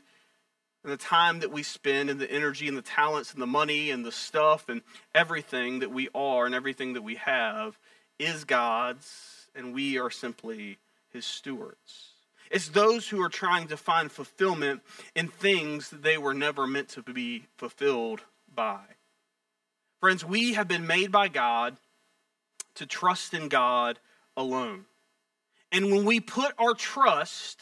and 0.83 0.93
the 0.93 0.97
time 0.97 1.39
that 1.39 1.51
we 1.51 1.63
spend 1.63 2.09
and 2.09 2.19
the 2.19 2.31
energy 2.31 2.67
and 2.67 2.77
the 2.77 2.81
talents 2.81 3.33
and 3.33 3.41
the 3.41 3.47
money 3.47 3.89
and 3.89 4.05
the 4.05 4.11
stuff 4.11 4.69
and 4.69 4.81
everything 5.15 5.79
that 5.79 5.91
we 5.91 6.09
are 6.13 6.45
and 6.45 6.53
everything 6.53 6.93
that 6.93 7.01
we 7.01 7.15
have 7.15 7.77
is 8.19 8.43
God's, 8.43 9.47
and 9.55 9.73
we 9.73 9.97
are 9.97 10.11
simply 10.11 10.77
his 11.11 11.25
stewards. 11.25 12.14
It's 12.51 12.69
those 12.69 13.07
who 13.07 13.21
are 13.21 13.29
trying 13.29 13.67
to 13.67 13.77
find 13.77 14.11
fulfillment 14.11 14.81
in 15.15 15.27
things 15.27 15.89
that 15.89 16.03
they 16.03 16.17
were 16.17 16.33
never 16.33 16.67
meant 16.67 16.89
to 16.89 17.01
be 17.01 17.45
fulfilled 17.57 18.21
by. 18.53 18.81
Friends, 19.99 20.23
we 20.23 20.53
have 20.53 20.67
been 20.67 20.85
made 20.85 21.11
by 21.11 21.27
God 21.27 21.77
to 22.75 22.85
trust 22.85 23.33
in 23.33 23.47
God 23.47 23.99
alone. 24.37 24.85
And 25.71 25.91
when 25.91 26.05
we 26.05 26.19
put 26.19 26.53
our 26.59 26.73
trust 26.73 27.61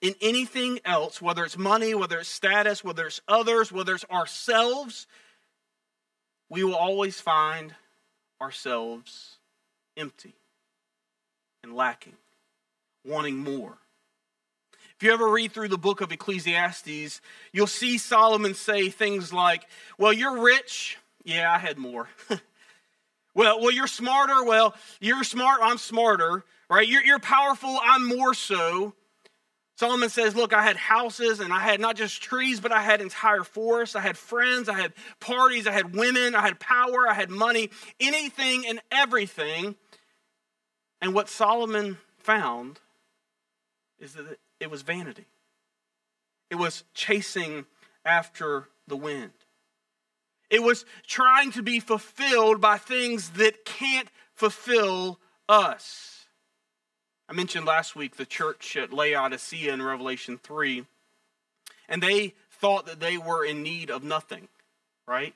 in 0.00 0.14
anything 0.20 0.80
else, 0.84 1.20
whether 1.20 1.44
it's 1.44 1.58
money, 1.58 1.94
whether 1.94 2.18
it's 2.18 2.28
status, 2.28 2.84
whether 2.84 3.06
it's 3.06 3.20
others, 3.28 3.72
whether 3.72 3.94
it's 3.94 4.04
ourselves, 4.10 5.06
we 6.48 6.64
will 6.64 6.74
always 6.74 7.20
find 7.20 7.74
ourselves 8.40 9.36
empty 9.96 10.34
and 11.62 11.74
lacking, 11.74 12.16
wanting 13.04 13.36
more. 13.36 13.78
If 15.00 15.04
you 15.04 15.14
ever 15.14 15.30
read 15.30 15.52
through 15.52 15.68
the 15.68 15.78
book 15.78 16.02
of 16.02 16.12
Ecclesiastes, 16.12 17.22
you'll 17.52 17.66
see 17.66 17.96
Solomon 17.96 18.52
say 18.52 18.90
things 18.90 19.32
like, 19.32 19.66
Well, 19.96 20.12
you're 20.12 20.42
rich. 20.42 20.98
Yeah, 21.24 21.50
I 21.50 21.56
had 21.56 21.78
more. 21.78 22.06
well, 23.34 23.62
well, 23.62 23.70
you're 23.70 23.86
smarter. 23.86 24.44
Well, 24.44 24.74
you're 25.00 25.24
smart. 25.24 25.60
I'm 25.62 25.78
smarter. 25.78 26.44
Right? 26.68 26.86
You're, 26.86 27.02
you're 27.02 27.18
powerful. 27.18 27.78
I'm 27.82 28.08
more 28.08 28.34
so. 28.34 28.92
Solomon 29.78 30.10
says, 30.10 30.36
Look, 30.36 30.52
I 30.52 30.60
had 30.62 30.76
houses 30.76 31.40
and 31.40 31.50
I 31.50 31.60
had 31.60 31.80
not 31.80 31.96
just 31.96 32.22
trees, 32.22 32.60
but 32.60 32.70
I 32.70 32.82
had 32.82 33.00
entire 33.00 33.42
forests. 33.42 33.96
I 33.96 34.00
had 34.00 34.18
friends, 34.18 34.68
I 34.68 34.78
had 34.78 34.92
parties, 35.18 35.66
I 35.66 35.72
had 35.72 35.96
women, 35.96 36.34
I 36.34 36.42
had 36.42 36.60
power, 36.60 37.08
I 37.08 37.14
had 37.14 37.30
money, 37.30 37.70
anything 38.00 38.66
and 38.68 38.82
everything. 38.92 39.76
And 41.00 41.14
what 41.14 41.30
Solomon 41.30 41.96
found 42.18 42.80
is 43.98 44.12
that 44.12 44.36
it 44.60 44.70
was 44.70 44.82
vanity, 44.82 45.26
it 46.50 46.56
was 46.56 46.84
chasing 46.94 47.66
after 48.04 48.68
the 48.86 48.96
wind. 48.96 49.32
It 50.50 50.62
was 50.62 50.84
trying 51.06 51.52
to 51.52 51.62
be 51.62 51.78
fulfilled 51.78 52.60
by 52.60 52.76
things 52.76 53.30
that 53.30 53.64
can't 53.64 54.08
fulfill 54.34 55.20
us. 55.48 56.26
I 57.28 57.32
mentioned 57.32 57.66
last 57.66 57.94
week 57.94 58.16
the 58.16 58.26
church 58.26 58.76
at 58.76 58.92
Laodicea 58.92 59.72
in 59.72 59.80
Revelation 59.80 60.40
3, 60.42 60.84
and 61.88 62.02
they 62.02 62.34
thought 62.50 62.86
that 62.86 62.98
they 62.98 63.16
were 63.16 63.44
in 63.44 63.62
need 63.62 63.90
of 63.90 64.02
nothing, 64.02 64.48
right? 65.06 65.34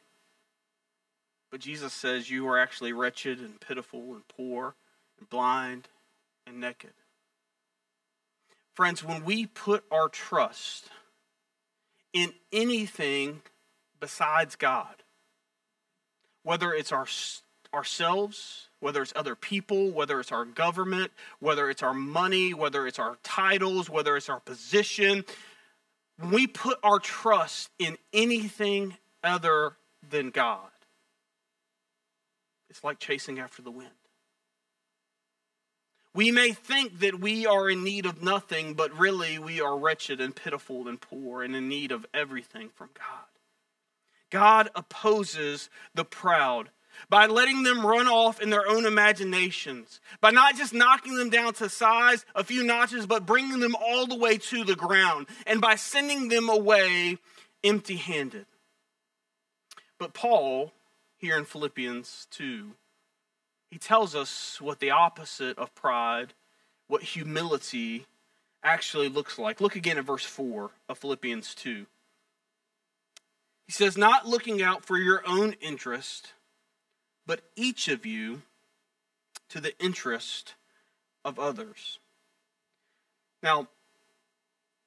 But 1.53 1.61
Jesus 1.61 1.93
says 1.93 2.29
you 2.29 2.49
are 2.49 2.59
actually 2.59 2.93
wretched 2.93 3.39
and 3.39 3.61
pitiful 3.61 4.15
and 4.15 4.27
poor 4.27 4.75
and 5.21 5.31
blind 5.31 5.89
and 6.45 6.61
naked. 6.61 6.91
Friends, 8.75 9.05
when 9.05 9.25
we 9.25 9.47
put 9.47 9.85
our 9.91 10.09
trust 10.09 10.89
in 12.13 12.33
anything 12.53 13.43
besides 14.01 14.57
God, 14.57 15.03
whether 16.43 16.73
it's 16.73 16.91
our, 16.91 17.07
ourselves, 17.73 18.69
whether 18.81 19.01
it's 19.01 19.13
other 19.15 19.37
people, 19.37 19.91
whether 19.91 20.19
it's 20.19 20.33
our 20.33 20.45
government, 20.45 21.13
whether 21.39 21.71
it's 21.71 21.83
our 21.83 21.95
money, 21.95 22.53
whether 22.53 22.87
it's 22.87 22.99
our 22.99 23.17
titles, 23.23 23.89
whether 23.89 24.17
it's 24.17 24.29
our 24.29 24.41
position. 24.41 25.25
When 26.19 26.31
we 26.31 26.47
put 26.47 26.79
our 26.83 26.99
trust 26.99 27.71
in 27.79 27.97
anything 28.13 28.97
other 29.23 29.77
than 30.11 30.31
God, 30.31 30.69
it's 32.69 32.83
like 32.83 32.99
chasing 32.99 33.39
after 33.39 33.63
the 33.63 33.71
wind. 33.71 33.91
We 36.15 36.31
may 36.31 36.53
think 36.53 37.01
that 37.01 37.19
we 37.19 37.45
are 37.45 37.69
in 37.69 37.83
need 37.83 38.07
of 38.07 38.23
nothing, 38.23 38.75
but 38.75 38.97
really 38.97 39.39
we 39.39 39.61
are 39.61 39.77
wretched 39.77 40.21
and 40.21 40.35
pitiful 40.35 40.87
and 40.87 41.01
poor 41.01 41.43
and 41.43 41.57
in 41.57 41.69
need 41.69 41.91
of 41.91 42.07
everything 42.15 42.71
from 42.73 42.91
God. 42.95 43.27
God 44.31 44.71
opposes 44.77 45.69
the 45.95 46.05
proud 46.05 46.71
by 47.09 47.27
letting 47.27 47.65
them 47.65 47.85
run 47.85 48.07
off 48.07 48.41
in 48.41 48.51
their 48.51 48.69
own 48.69 48.87
imaginations, 48.87 50.01
by 50.21 50.31
not 50.31 50.57
just 50.57 50.73
knocking 50.73 51.17
them 51.17 51.31
down 51.31 51.53
to 51.55 51.69
size 51.69 52.25
a 52.37 52.45
few 52.45 52.63
notches, 52.63 53.07
but 53.07 53.27
bringing 53.27 53.59
them 53.59 53.75
all 53.75 54.07
the 54.07 54.17
way 54.17 54.39
to 54.39 54.63
the 54.63 54.77
ground, 54.77 55.27
and 55.47 55.61
by 55.61 55.75
sending 55.75 56.29
them 56.29 56.49
away 56.49 57.19
empty 57.65 57.97
handed. 57.97 58.47
But 59.99 60.15
Paul, 60.15 60.73
here 61.17 61.37
in 61.37 61.45
Philippians 61.45 62.29
2, 62.31 62.73
he 63.75 63.79
tells 63.79 64.15
us 64.15 64.61
what 64.61 64.79
the 64.79 64.93
opposite 64.93 65.59
of 65.59 65.75
pride, 65.75 66.33
what 66.87 67.03
humility 67.03 68.07
actually 68.63 69.09
looks 69.09 69.37
like. 69.37 69.61
Look 69.61 69.75
again 69.75 69.99
at 69.99 70.05
verse 70.05 70.25
4 70.25 70.71
of 70.89 70.97
Philippians 70.97 71.57
2. 71.57 71.85
He 73.67 73.73
says, 73.73 73.99
Not 73.99 74.29
looking 74.29 74.63
out 74.63 74.85
for 74.85 74.97
your 74.97 75.25
own 75.27 75.57
interest, 75.61 76.35
but 77.27 77.41
each 77.57 77.89
of 77.89 78.07
you 78.07 78.43
to 79.49 79.61
the 79.61 79.77
interest 79.81 80.55
of 81.25 81.41
others. 81.41 81.99
Now, 83.43 83.67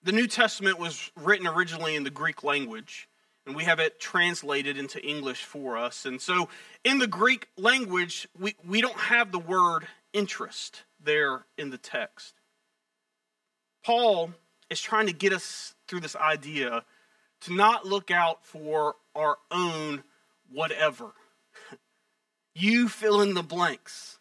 the 0.01 0.13
New 0.13 0.27
Testament 0.27 0.79
was 0.79 1.11
written 1.17 1.45
originally 1.45 1.97
in 1.97 2.05
the 2.05 2.09
Greek 2.09 2.41
language 2.41 3.06
and 3.47 3.55
we 3.55 3.63
have 3.63 3.79
it 3.79 3.97
translated 3.99 4.77
into 4.77 5.03
English 5.03 5.45
for 5.45 5.77
us. 5.77 6.05
And 6.05 6.21
so 6.21 6.49
in 6.83 6.99
the 6.99 7.07
Greek 7.07 7.47
language, 7.57 8.27
we, 8.37 8.55
we 8.67 8.81
don't 8.81 8.99
have 8.99 9.31
the 9.31 9.39
word 9.39 9.87
interest 10.11 10.83
there 11.01 11.45
in 11.57 11.69
the 11.69 11.77
text. 11.77 12.33
Paul 13.85 14.33
is 14.69 14.81
trying 14.81 15.07
to 15.07 15.13
get 15.13 15.31
us 15.31 15.73
through 15.87 16.01
this 16.01 16.15
idea 16.17 16.83
to 17.41 17.53
not 17.53 17.85
look 17.85 18.11
out 18.11 18.45
for 18.45 18.95
our 19.15 19.37
own 19.49 20.03
whatever. 20.51 21.13
you 22.53 22.89
fill 22.89 23.21
in 23.21 23.33
the 23.33 23.43
blanks 23.43 24.16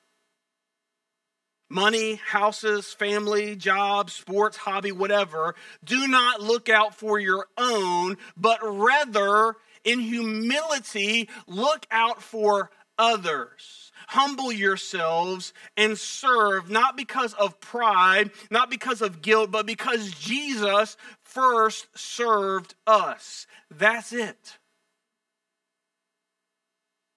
money, 1.69 2.17
houses, 2.17 2.93
family, 2.93 3.57
job, 3.57 4.11
sports, 4.11 4.57
hobby, 4.57 4.93
whatever, 4.93 5.55
do 5.85 6.07
not 6.07 6.41
look 6.41 6.69
out 6.69 6.95
for 6.95 7.19
your 7.19 7.47
own, 7.59 8.17
but 8.37 8.59
rather 8.63 9.55
in 9.85 10.01
humility 10.01 11.29
look 11.47 11.87
out 11.91 12.23
for 12.23 12.71
others. 12.99 13.93
Humble 14.09 14.53
yourselves 14.53 15.53
and 15.77 15.99
serve, 15.99 16.71
not 16.71 16.97
because 16.97 17.35
of 17.35 17.61
pride, 17.61 18.31
not 18.51 18.71
because 18.71 19.03
of 19.03 19.21
guilt, 19.21 19.51
but 19.51 19.67
because 19.67 20.11
Jesus 20.13 20.97
first 21.23 21.87
served 21.97 22.75
us. 22.87 23.47
That's 23.71 24.13
it. 24.13 24.59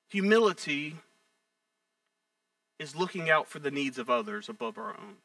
Humility 0.10 0.96
is 2.80 2.96
looking 2.96 3.30
out 3.30 3.48
for 3.48 3.60
the 3.60 3.72
needs 3.72 3.98
of 3.98 4.10
others 4.10 4.50
above 4.50 4.78
our 4.78 4.92
own. 4.92 5.18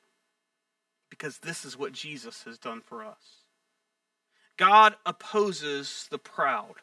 Because 1.09 1.39
this 1.39 1.65
is 1.65 1.79
what 1.79 1.93
Jesus 1.93 2.43
has 2.43 2.59
done 2.59 2.81
for 2.81 3.05
us. 3.05 3.45
God 4.57 4.97
opposes 5.07 6.07
the 6.11 6.19
proud. 6.19 6.75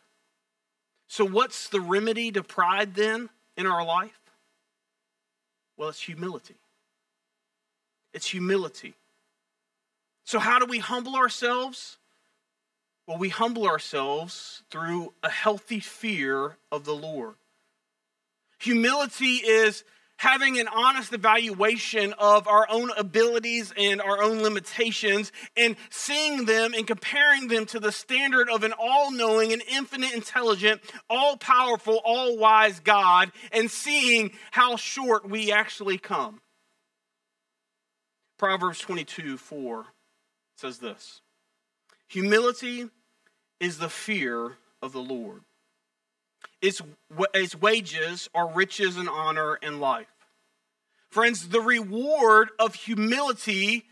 So, 1.08 1.26
what's 1.26 1.68
the 1.68 1.82
remedy 1.82 2.32
to 2.32 2.44
pride 2.44 2.96
then 2.96 3.30
in 3.58 3.66
our 3.66 3.86
life? 3.86 4.20
Well, 5.78 5.90
it's 5.90 6.02
humility. 6.02 6.56
It's 8.14 8.28
humility. 8.28 8.94
So, 10.24 10.40
how 10.40 10.60
do 10.60 10.66
we 10.66 10.80
humble 10.80 11.16
ourselves? 11.16 11.98
Well, 13.08 13.18
we 13.18 13.30
humble 13.30 13.68
ourselves 13.68 14.64
through 14.70 15.14
a 15.24 15.30
healthy 15.30 15.80
fear 15.80 16.56
of 16.72 16.86
the 16.86 16.96
Lord. 16.96 17.36
Humility 18.60 19.38
is 19.38 19.84
having 20.22 20.60
an 20.60 20.68
honest 20.68 21.12
evaluation 21.14 22.14
of 22.20 22.48
our 22.48 22.68
own 22.70 22.92
abilities 22.96 23.74
and 23.76 24.00
our 24.00 24.22
own 24.22 24.44
limitations 24.44 25.32
and 25.58 25.76
seeing 25.90 26.46
them 26.46 26.76
and 26.76 26.86
comparing 26.86 27.48
them 27.48 27.66
to 27.66 27.80
the 27.80 27.92
standard 27.92 28.48
of 28.48 28.64
an 28.64 28.72
all 28.78 29.10
knowing 29.12 29.52
and 29.52 29.64
infinite 29.68 30.14
intelligent, 30.14 30.80
all 31.10 31.38
powerful, 31.38 32.00
all 32.06 32.38
wise 32.38 32.80
God 32.82 33.32
and 33.52 33.72
seeing 33.72 34.30
how 34.52 34.76
short 34.76 35.28
we 35.28 35.52
actually 35.52 35.98
come. 35.98 36.40
Proverbs 38.38 38.78
22 38.78 39.38
4 39.38 39.88
says 40.56 40.78
this 40.78 41.22
Humility 42.10 42.90
is 43.60 43.80
the 43.80 43.90
fear 43.90 44.58
of 44.84 44.92
the 44.92 45.02
Lord. 45.02 45.42
Its, 46.62 46.82
its 47.34 47.56
wages 47.56 48.30
are 48.36 48.54
riches 48.54 48.97
and 48.97 49.10
honor 49.10 49.58
and 49.62 49.82
life. 49.82 50.08
Friends, 51.10 51.50
the 51.50 51.60
reward 51.60 52.50
of 52.60 52.76
humility 52.76 53.86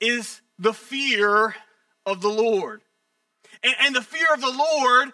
is 0.00 0.40
the 0.58 0.72
fear 0.72 1.54
of 2.06 2.22
the 2.22 2.28
Lord. 2.28 2.80
And, 3.62 3.74
and 3.80 3.96
the 3.96 4.02
fear 4.02 4.26
of 4.32 4.40
the 4.40 4.52
Lord 4.52 5.12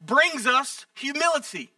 brings 0.00 0.46
us 0.46 0.86
humility. 0.94 1.70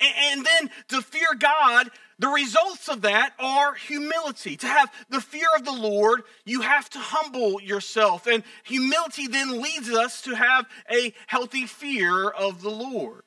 And, 0.00 0.14
and 0.32 0.46
then 0.46 0.70
to 0.88 1.02
fear 1.02 1.28
God, 1.38 1.90
the 2.18 2.28
results 2.28 2.88
of 2.88 3.02
that 3.02 3.32
are 3.38 3.74
humility. 3.74 4.56
To 4.58 4.66
have 4.66 4.92
the 5.08 5.20
fear 5.20 5.46
of 5.56 5.64
the 5.64 5.72
Lord, 5.72 6.22
you 6.44 6.60
have 6.60 6.90
to 6.90 6.98
humble 6.98 7.60
yourself. 7.60 8.26
And 8.26 8.42
humility 8.64 9.26
then 9.26 9.60
leads 9.60 9.90
us 9.90 10.22
to 10.22 10.34
have 10.34 10.66
a 10.90 11.14
healthy 11.26 11.66
fear 11.66 12.28
of 12.28 12.62
the 12.62 12.70
Lord. 12.70 13.22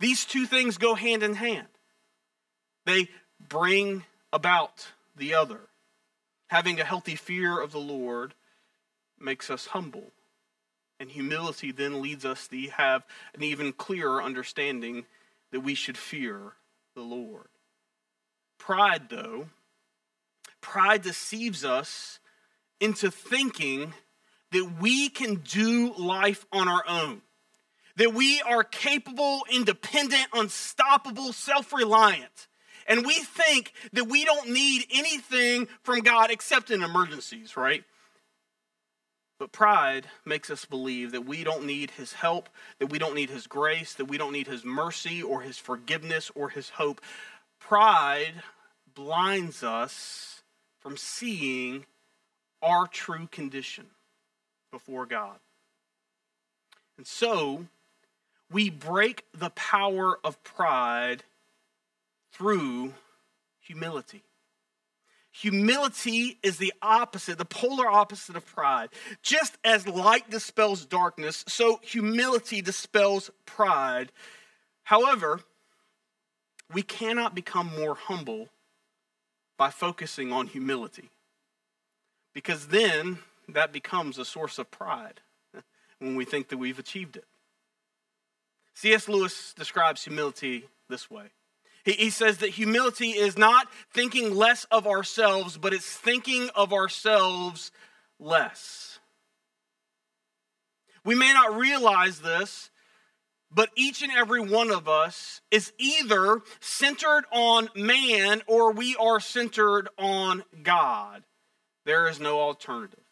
These 0.00 0.24
two 0.24 0.46
things 0.46 0.78
go 0.78 0.94
hand 0.94 1.22
in 1.22 1.34
hand. 1.34 1.66
They 2.86 3.08
bring 3.40 4.04
about 4.32 4.88
the 5.16 5.34
other. 5.34 5.60
Having 6.48 6.80
a 6.80 6.84
healthy 6.84 7.16
fear 7.16 7.60
of 7.60 7.72
the 7.72 7.78
Lord 7.78 8.34
makes 9.20 9.50
us 9.50 9.66
humble. 9.66 10.12
And 11.00 11.10
humility 11.10 11.72
then 11.72 12.00
leads 12.00 12.24
us 12.24 12.48
to 12.48 12.60
have 12.70 13.04
an 13.34 13.42
even 13.42 13.72
clearer 13.72 14.22
understanding 14.22 15.06
that 15.52 15.60
we 15.60 15.74
should 15.74 15.98
fear 15.98 16.54
the 16.94 17.02
Lord. 17.02 17.48
Pride, 18.58 19.08
though, 19.08 19.48
pride 20.60 21.02
deceives 21.02 21.64
us 21.64 22.18
into 22.80 23.10
thinking 23.10 23.94
that 24.50 24.76
we 24.80 25.08
can 25.08 25.36
do 25.36 25.94
life 25.96 26.46
on 26.52 26.68
our 26.68 26.82
own, 26.88 27.22
that 27.98 28.14
we 28.14 28.40
are 28.42 28.64
capable, 28.64 29.44
independent, 29.52 30.26
unstoppable, 30.32 31.32
self 31.32 31.72
reliant 31.72 32.48
and 32.88 33.04
we 33.04 33.18
think 33.18 33.72
that 33.92 34.08
we 34.08 34.24
don't 34.24 34.48
need 34.48 34.86
anything 34.90 35.68
from 35.82 36.00
God 36.00 36.30
except 36.30 36.70
in 36.70 36.82
emergencies, 36.82 37.56
right? 37.56 37.84
But 39.38 39.52
pride 39.52 40.06
makes 40.24 40.50
us 40.50 40.64
believe 40.64 41.12
that 41.12 41.26
we 41.26 41.44
don't 41.44 41.66
need 41.66 41.92
his 41.92 42.14
help, 42.14 42.48
that 42.80 42.88
we 42.88 42.98
don't 42.98 43.14
need 43.14 43.30
his 43.30 43.46
grace, 43.46 43.94
that 43.94 44.06
we 44.06 44.18
don't 44.18 44.32
need 44.32 44.48
his 44.48 44.64
mercy 44.64 45.22
or 45.22 45.42
his 45.42 45.58
forgiveness 45.58 46.32
or 46.34 46.48
his 46.48 46.70
hope. 46.70 47.02
Pride 47.60 48.42
blinds 48.94 49.62
us 49.62 50.42
from 50.80 50.96
seeing 50.96 51.84
our 52.62 52.86
true 52.88 53.28
condition 53.30 53.86
before 54.72 55.06
God. 55.06 55.38
And 56.96 57.06
so 57.06 57.66
we 58.50 58.70
break 58.70 59.24
the 59.34 59.50
power 59.50 60.18
of 60.24 60.42
pride 60.42 61.24
through 62.32 62.94
humility. 63.60 64.22
Humility 65.32 66.38
is 66.42 66.56
the 66.56 66.72
opposite, 66.82 67.38
the 67.38 67.44
polar 67.44 67.86
opposite 67.86 68.36
of 68.36 68.44
pride. 68.46 68.88
Just 69.22 69.56
as 69.62 69.86
light 69.86 70.28
dispels 70.30 70.84
darkness, 70.84 71.44
so 71.46 71.78
humility 71.82 72.60
dispels 72.60 73.30
pride. 73.46 74.10
However, 74.84 75.40
we 76.72 76.82
cannot 76.82 77.34
become 77.34 77.70
more 77.78 77.94
humble 77.94 78.48
by 79.56 79.70
focusing 79.70 80.32
on 80.32 80.46
humility. 80.46 81.10
Because 82.34 82.68
then 82.68 83.18
that 83.48 83.72
becomes 83.72 84.18
a 84.18 84.24
source 84.24 84.58
of 84.58 84.70
pride 84.70 85.20
when 85.98 86.16
we 86.16 86.24
think 86.24 86.48
that 86.48 86.58
we've 86.58 86.78
achieved 86.78 87.16
it. 87.16 87.24
C.S. 88.78 89.08
Lewis 89.08 89.54
describes 89.54 90.04
humility 90.04 90.64
this 90.88 91.10
way 91.10 91.32
he, 91.84 91.94
he 91.94 92.10
says 92.10 92.38
that 92.38 92.50
humility 92.50 93.10
is 93.10 93.36
not 93.36 93.66
thinking 93.92 94.36
less 94.36 94.66
of 94.70 94.86
ourselves, 94.86 95.58
but 95.58 95.74
it's 95.74 95.92
thinking 95.92 96.48
of 96.54 96.72
ourselves 96.72 97.72
less. 98.20 99.00
We 101.04 101.16
may 101.16 101.32
not 101.32 101.56
realize 101.56 102.20
this, 102.20 102.70
but 103.50 103.70
each 103.74 104.02
and 104.02 104.12
every 104.12 104.42
one 104.42 104.70
of 104.70 104.88
us 104.88 105.40
is 105.50 105.72
either 105.78 106.42
centered 106.60 107.24
on 107.32 107.70
man 107.74 108.42
or 108.46 108.70
we 108.72 108.94
are 108.94 109.18
centered 109.18 109.88
on 109.98 110.44
God. 110.62 111.24
There 111.84 112.06
is 112.06 112.20
no 112.20 112.38
alternative. 112.38 113.07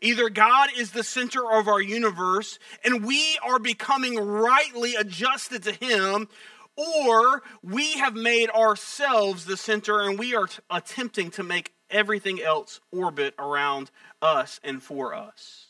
Either 0.00 0.28
God 0.28 0.70
is 0.76 0.92
the 0.92 1.02
center 1.02 1.50
of 1.50 1.66
our 1.66 1.80
universe 1.80 2.58
and 2.84 3.04
we 3.04 3.38
are 3.42 3.58
becoming 3.58 4.16
rightly 4.16 4.94
adjusted 4.94 5.64
to 5.64 5.72
Him, 5.72 6.28
or 6.76 7.42
we 7.62 7.94
have 7.94 8.14
made 8.14 8.50
ourselves 8.50 9.44
the 9.44 9.56
center 9.56 10.00
and 10.00 10.18
we 10.18 10.36
are 10.36 10.46
t- 10.46 10.60
attempting 10.70 11.30
to 11.32 11.42
make 11.42 11.72
everything 11.90 12.40
else 12.40 12.80
orbit 12.92 13.34
around 13.38 13.90
us 14.22 14.60
and 14.62 14.82
for 14.82 15.14
us. 15.14 15.66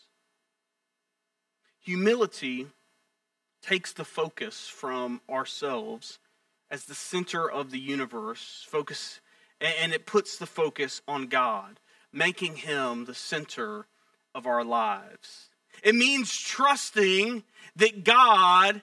Humility 1.81 2.67
takes 3.63 3.95
the 3.95 4.05
focus 4.05 4.69
from 4.69 5.23
ourselves 5.31 6.19
as 6.71 6.85
the 6.85 6.95
center 6.95 7.51
of 7.51 7.71
the 7.71 7.79
universe, 7.79 8.67
focus, 8.69 9.21
and 9.59 9.95
it 9.95 10.05
puts 10.05 10.37
the 10.37 10.47
focus 10.47 11.01
on 11.09 11.29
God, 11.29 11.81
making 12.13 12.57
Him 12.57 13.07
the 13.07 13.15
center 13.15 13.87
of 14.35 14.47
our 14.47 14.65
lives. 14.65 15.49
It 15.83 15.95
means 15.95 16.37
trusting 16.37 17.45
that 17.77 18.05
God 18.05 18.83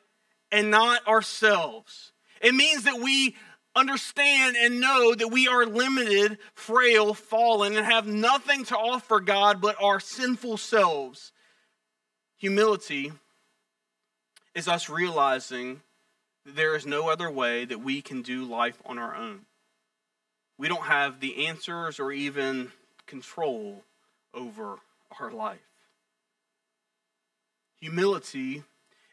and 0.51 0.71
not 0.71 1.07
ourselves. 1.07 2.11
It 2.41 2.53
means 2.53 2.83
that 2.83 2.99
we 3.01 3.35
understand 3.75 4.55
and 4.55 4.79
know 4.79 5.13
that 5.13 5.27
we 5.27 5.47
are 5.47 5.65
limited, 5.65 6.37
frail, 6.53 7.13
fallen, 7.13 7.75
and 7.75 7.85
have 7.85 8.07
nothing 8.07 8.63
to 8.65 8.77
offer 8.77 9.19
God 9.19 9.59
but 9.59 9.81
our 9.81 9.99
sinful 9.99 10.57
selves. 10.57 11.33
Humility 12.37 13.11
is 14.53 14.67
us 14.67 14.89
realizing 14.89 15.81
that 16.45 16.55
there 16.55 16.75
is 16.75 16.85
no 16.85 17.09
other 17.09 17.29
way 17.29 17.65
that 17.65 17.81
we 17.81 18.01
can 18.01 18.21
do 18.21 18.45
life 18.45 18.81
on 18.85 18.97
our 18.97 19.15
own. 19.15 19.41
We 20.57 20.69
don't 20.69 20.85
have 20.85 21.19
the 21.19 21.47
answers 21.47 21.99
or 21.99 22.13
even 22.13 22.71
control 23.05 23.83
over 24.33 24.77
our 25.19 25.31
life. 25.31 25.59
Humility 27.79 28.63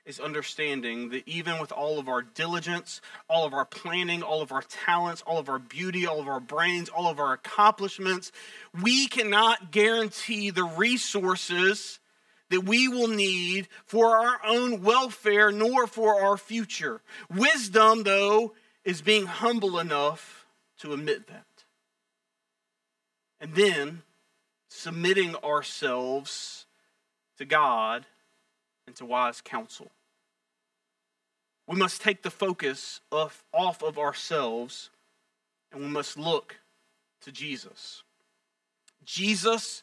is 0.05 0.19
understanding 0.19 1.11
that 1.11 1.27
even 1.29 1.61
with 1.61 1.71
all 1.71 1.99
of 1.99 2.09
our 2.09 2.23
diligence, 2.23 3.01
all 3.29 3.47
of 3.47 3.55
our 3.55 3.65
planning, 3.65 4.23
all 4.23 4.43
of 4.43 4.51
our 4.51 4.63
talents, 4.63 5.23
all 5.27 5.39
of 5.39 5.49
our 5.49 5.61
beauty, 5.61 6.07
all 6.07 6.21
of 6.21 6.27
our 6.27 6.41
brains, 6.41 6.89
all 6.89 7.09
of 7.09 7.21
our 7.21 7.33
accomplishments, 7.33 8.33
we 8.83 9.07
cannot 9.07 9.71
guarantee 9.71 10.51
the 10.51 10.65
resources 10.65 12.01
that 12.51 12.65
we 12.65 12.89
will 12.89 13.09
need 13.09 13.69
for 13.87 14.17
our 14.17 14.41
own 14.45 14.83
welfare 14.83 15.53
nor 15.53 15.87
for 15.87 16.21
our 16.23 16.37
future. 16.37 17.01
Wisdom, 17.31 18.03
though, 18.03 18.55
is 18.85 19.01
being 19.03 19.27
humble 19.27 19.79
enough 19.79 20.47
to 20.79 20.93
admit 20.93 21.29
that. 21.29 21.47
And 23.41 23.55
then 23.55 24.03
submitting 24.73 25.37
ourselves 25.37 26.67
to 27.39 27.45
God 27.45 28.07
and 28.87 28.97
to 28.97 29.05
wise 29.05 29.41
counsel. 29.41 29.91
We 31.67 31.77
must 31.77 32.03
take 32.03 32.23
the 32.23 32.31
focus 32.31 33.01
of, 33.11 33.45
off 33.53 33.83
of 33.83 33.99
ourselves 33.99 34.91
and 35.73 35.81
we 35.81 35.89
must 35.89 36.19
look 36.19 36.57
to 37.23 37.33
Jesus. 37.33 38.03
Jesus 39.05 39.83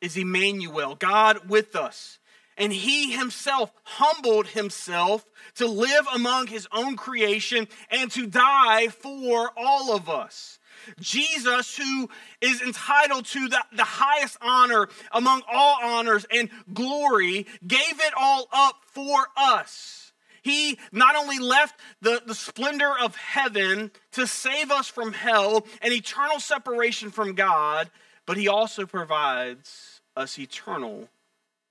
is 0.00 0.16
Emmanuel, 0.16 0.94
God 0.94 1.48
with 1.48 1.74
us. 1.74 2.18
And 2.56 2.72
he 2.72 3.12
himself 3.12 3.72
humbled 3.84 4.48
himself 4.48 5.24
to 5.54 5.66
live 5.66 6.06
among 6.12 6.48
his 6.48 6.66
own 6.72 6.96
creation 6.96 7.68
and 7.88 8.10
to 8.12 8.26
die 8.26 8.88
for 8.88 9.52
all 9.56 9.94
of 9.94 10.08
us. 10.08 10.57
Jesus, 11.00 11.76
who 11.76 12.08
is 12.40 12.60
entitled 12.62 13.26
to 13.26 13.48
the, 13.48 13.64
the 13.72 13.84
highest 13.84 14.36
honor 14.40 14.88
among 15.12 15.42
all 15.50 15.76
honors 15.82 16.26
and 16.32 16.50
glory, 16.72 17.46
gave 17.66 18.00
it 18.00 18.12
all 18.16 18.48
up 18.52 18.76
for 18.86 19.26
us. 19.36 20.12
He 20.42 20.78
not 20.92 21.16
only 21.16 21.38
left 21.38 21.78
the, 22.00 22.22
the 22.24 22.34
splendor 22.34 22.92
of 23.02 23.16
heaven 23.16 23.90
to 24.12 24.26
save 24.26 24.70
us 24.70 24.88
from 24.88 25.12
hell 25.12 25.66
and 25.82 25.92
eternal 25.92 26.40
separation 26.40 27.10
from 27.10 27.34
God, 27.34 27.90
but 28.24 28.36
he 28.36 28.48
also 28.48 28.86
provides 28.86 30.00
us 30.16 30.38
eternal 30.38 31.08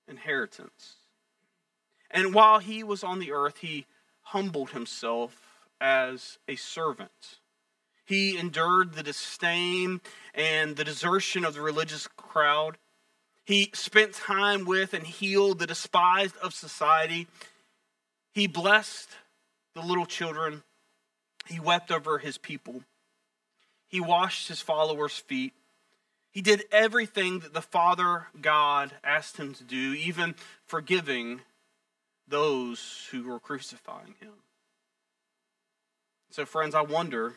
inheritance. 0.07 0.95
And 2.11 2.33
while 2.33 2.59
he 2.59 2.83
was 2.83 3.03
on 3.03 3.19
the 3.19 3.31
earth, 3.31 3.57
he 3.57 3.85
humbled 4.21 4.71
himself 4.71 5.67
as 5.79 6.37
a 6.47 6.55
servant. 6.55 7.39
He 8.07 8.37
endured 8.37 8.93
the 8.93 9.03
disdain 9.03 9.99
and 10.33 10.77
the 10.77 10.85
desertion 10.85 11.43
of 11.43 11.53
the 11.53 11.61
religious 11.61 12.07
crowd. 12.07 12.77
He 13.43 13.69
spent 13.73 14.13
time 14.13 14.63
with 14.63 14.93
and 14.93 15.05
healed 15.05 15.59
the 15.59 15.67
despised 15.67 16.37
of 16.37 16.53
society. 16.53 17.27
He 18.33 18.47
blessed 18.47 19.09
the 19.75 19.81
little 19.81 20.05
children. 20.05 20.63
He 21.47 21.59
wept 21.59 21.91
over 21.91 22.17
his 22.17 22.37
people. 22.37 22.83
He 23.89 23.99
washed 23.99 24.47
his 24.47 24.61
followers' 24.61 25.17
feet. 25.17 25.51
He 26.31 26.41
did 26.41 26.63
everything 26.71 27.39
that 27.39 27.53
the 27.53 27.61
Father 27.61 28.27
God 28.39 28.93
asked 29.03 29.35
him 29.35 29.53
to 29.55 29.65
do, 29.65 29.93
even 29.93 30.35
forgiving 30.65 31.41
those 32.25 33.09
who 33.11 33.23
were 33.23 33.39
crucifying 33.39 34.15
him. 34.21 34.33
So, 36.29 36.45
friends, 36.45 36.73
I 36.73 36.81
wonder 36.81 37.35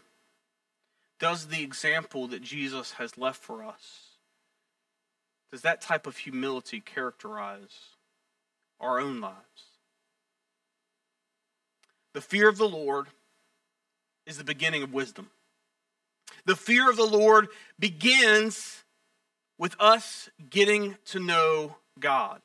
does 1.20 1.46
the 1.46 1.62
example 1.62 2.26
that 2.28 2.42
Jesus 2.42 2.92
has 2.92 3.16
left 3.16 3.40
for 3.40 3.62
us, 3.62 4.16
does 5.52 5.60
that 5.62 5.80
type 5.80 6.06
of 6.06 6.16
humility 6.16 6.80
characterize 6.80 7.94
our 8.80 8.98
own 8.98 9.20
lives? 9.20 9.36
The 12.14 12.20
fear 12.20 12.48
of 12.48 12.56
the 12.56 12.68
Lord 12.68 13.06
is 14.26 14.38
the 14.38 14.44
beginning 14.44 14.82
of 14.82 14.92
wisdom. 14.92 15.30
The 16.46 16.56
fear 16.56 16.88
of 16.90 16.96
the 16.96 17.04
Lord 17.04 17.48
begins 17.78 18.84
with 19.58 19.76
us 19.78 20.30
getting 20.48 20.96
to 21.06 21.20
know 21.20 21.76
God. 21.98 22.40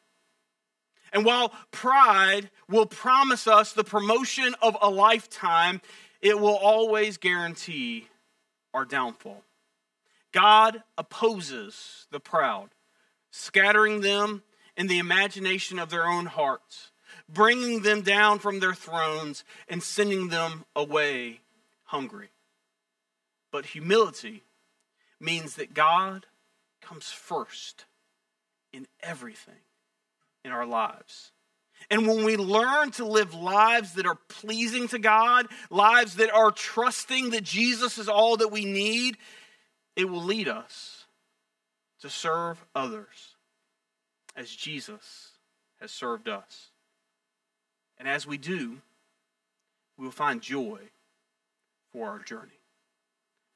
And 1.13 1.23
while 1.23 1.53
pride 1.71 2.49
will 2.69 2.85
promise 2.85 3.47
us 3.47 3.71
the 3.71 3.85
promotion 3.85 4.53
of 4.61 4.75
a 4.81 4.89
lifetime, 4.89 5.81
it 6.21 6.39
will 6.39 6.57
always 6.57 7.17
guarantee 7.17 8.09
our 8.75 8.85
downfall. 8.85 9.41
God 10.33 10.83
opposes 10.97 12.07
the 12.11 12.19
proud, 12.19 12.69
scattering 13.31 14.01
them 14.01 14.43
in 14.75 14.87
the 14.87 14.99
imagination 14.99 15.79
of 15.79 15.89
their 15.89 16.05
own 16.05 16.25
hearts, 16.25 16.91
bringing 17.29 17.83
them 17.83 18.01
down 18.01 18.39
from 18.39 18.59
their 18.59 18.73
thrones 18.73 19.45
and 19.69 19.81
sending 19.81 20.27
them 20.27 20.65
away 20.75 21.39
hungry. 21.85 22.27
But 23.49 23.67
humility 23.67 24.43
means 25.21 25.55
that 25.55 25.73
God 25.73 26.25
comes 26.81 27.09
first 27.09 27.85
in 28.73 28.87
everything 29.01 29.63
in 30.43 30.51
our 30.51 30.65
lives. 30.65 31.31
And 31.89 32.07
when 32.07 32.23
we 32.23 32.35
learn 32.35 32.91
to 32.91 33.05
live 33.05 33.33
lives 33.33 33.93
that 33.93 34.05
are 34.05 34.17
pleasing 34.27 34.87
to 34.89 34.99
God, 34.99 35.47
lives 35.69 36.15
that 36.15 36.31
are 36.31 36.51
trusting 36.51 37.29
that 37.31 37.43
Jesus 37.43 37.97
is 37.97 38.09
all 38.09 38.37
that 38.37 38.51
we 38.51 38.65
need, 38.65 39.17
it 39.95 40.05
will 40.05 40.23
lead 40.23 40.47
us 40.47 41.05
to 42.01 42.09
serve 42.09 42.63
others 42.73 43.35
as 44.35 44.49
Jesus 44.49 45.29
has 45.79 45.91
served 45.91 46.27
us. 46.27 46.69
And 47.97 48.07
as 48.07 48.25
we 48.25 48.37
do, 48.37 48.81
we 49.97 50.05
will 50.05 50.11
find 50.11 50.41
joy 50.41 50.79
for 51.91 52.09
our 52.09 52.19
journey. 52.19 52.59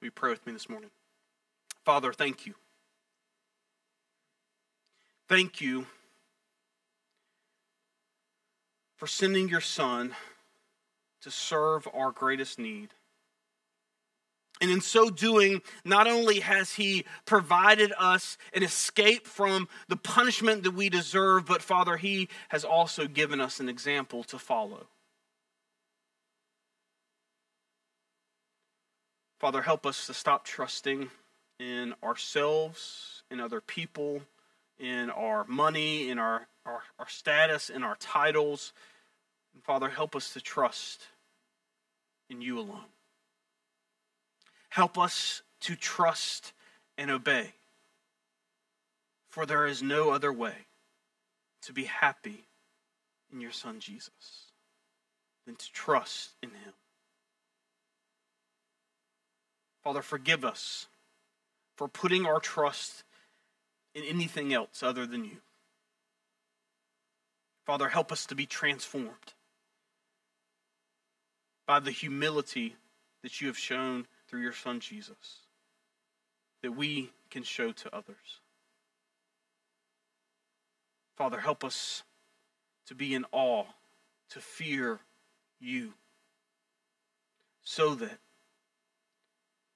You 0.01 0.11
pray 0.11 0.31
with 0.31 0.45
me 0.45 0.53
this 0.53 0.69
morning? 0.69 0.91
Father, 1.83 2.13
thank 2.13 2.45
you. 2.45 2.53
Thank 5.27 5.59
you 5.59 5.85
for 8.99 9.07
sending 9.07 9.47
your 9.47 9.61
Son 9.61 10.13
to 11.21 11.31
serve 11.31 11.87
our 11.93 12.11
greatest 12.11 12.59
need. 12.59 12.89
And 14.61 14.69
in 14.69 14.81
so 14.81 15.09
doing, 15.09 15.61
not 15.85 16.05
only 16.05 16.41
has 16.41 16.73
He 16.73 17.05
provided 17.25 17.93
us 17.97 18.37
an 18.53 18.61
escape 18.61 19.25
from 19.25 19.69
the 19.87 19.95
punishment 19.95 20.63
that 20.63 20.71
we 20.71 20.89
deserve, 20.89 21.45
but 21.45 21.61
Father, 21.61 21.95
He 21.95 22.27
has 22.49 22.65
also 22.65 23.07
given 23.07 23.39
us 23.39 23.61
an 23.61 23.69
example 23.69 24.25
to 24.25 24.37
follow. 24.37 24.87
Father, 29.39 29.61
help 29.61 29.85
us 29.85 30.07
to 30.07 30.13
stop 30.13 30.43
trusting 30.43 31.09
in 31.57 31.93
ourselves, 32.03 33.23
in 33.31 33.39
other 33.39 33.61
people, 33.61 34.21
in 34.79 35.09
our 35.09 35.45
money, 35.45 36.09
in 36.09 36.17
our, 36.17 36.47
our, 36.65 36.81
our 36.97 37.09
status, 37.09 37.69
in 37.69 37.83
our 37.83 37.95
titles. 37.97 38.73
And 39.53 39.63
Father, 39.63 39.89
help 39.89 40.15
us 40.15 40.33
to 40.33 40.41
trust 40.41 41.07
in 42.29 42.41
you 42.41 42.59
alone. 42.59 42.85
Help 44.69 44.97
us 44.97 45.41
to 45.61 45.75
trust 45.75 46.53
and 46.97 47.11
obey. 47.11 47.53
For 49.29 49.45
there 49.45 49.65
is 49.65 49.83
no 49.83 50.11
other 50.11 50.31
way 50.31 50.53
to 51.63 51.73
be 51.73 51.83
happy 51.83 52.45
in 53.31 53.41
your 53.41 53.51
Son 53.51 53.79
Jesus 53.79 54.51
than 55.45 55.55
to 55.55 55.71
trust 55.71 56.31
in 56.41 56.49
Him. 56.49 56.73
Father, 59.83 60.01
forgive 60.01 60.43
us 60.43 60.87
for 61.75 61.87
putting 61.87 62.25
our 62.25 62.39
trust 62.39 63.03
in 63.93 64.03
anything 64.03 64.53
else 64.53 64.83
other 64.83 65.05
than 65.05 65.23
you. 65.25 65.37
Father, 67.65 67.89
help 67.89 68.11
us 68.11 68.25
to 68.27 68.35
be 68.35 68.45
transformed 68.45 69.33
by 71.67 71.79
the 71.79 71.91
humility 71.91 72.75
that 73.21 73.41
you 73.41 73.47
have 73.47 73.57
shown 73.57 74.07
through 74.27 74.41
your 74.41 74.53
Son 74.53 74.79
Jesus, 74.79 75.41
that 76.61 76.71
we 76.71 77.11
can 77.29 77.43
show 77.43 77.71
to 77.71 77.95
others. 77.95 78.39
Father, 81.15 81.39
help 81.39 81.63
us 81.63 82.03
to 82.87 82.95
be 82.95 83.13
in 83.13 83.25
awe, 83.31 83.65
to 84.29 84.39
fear 84.39 84.99
you, 85.59 85.93
so 87.63 87.93
that 87.93 88.17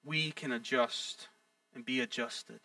we 0.03 0.31
can 0.31 0.51
adjust 0.51 1.27
and 1.75 1.85
be 1.85 1.99
adjusted 1.99 2.59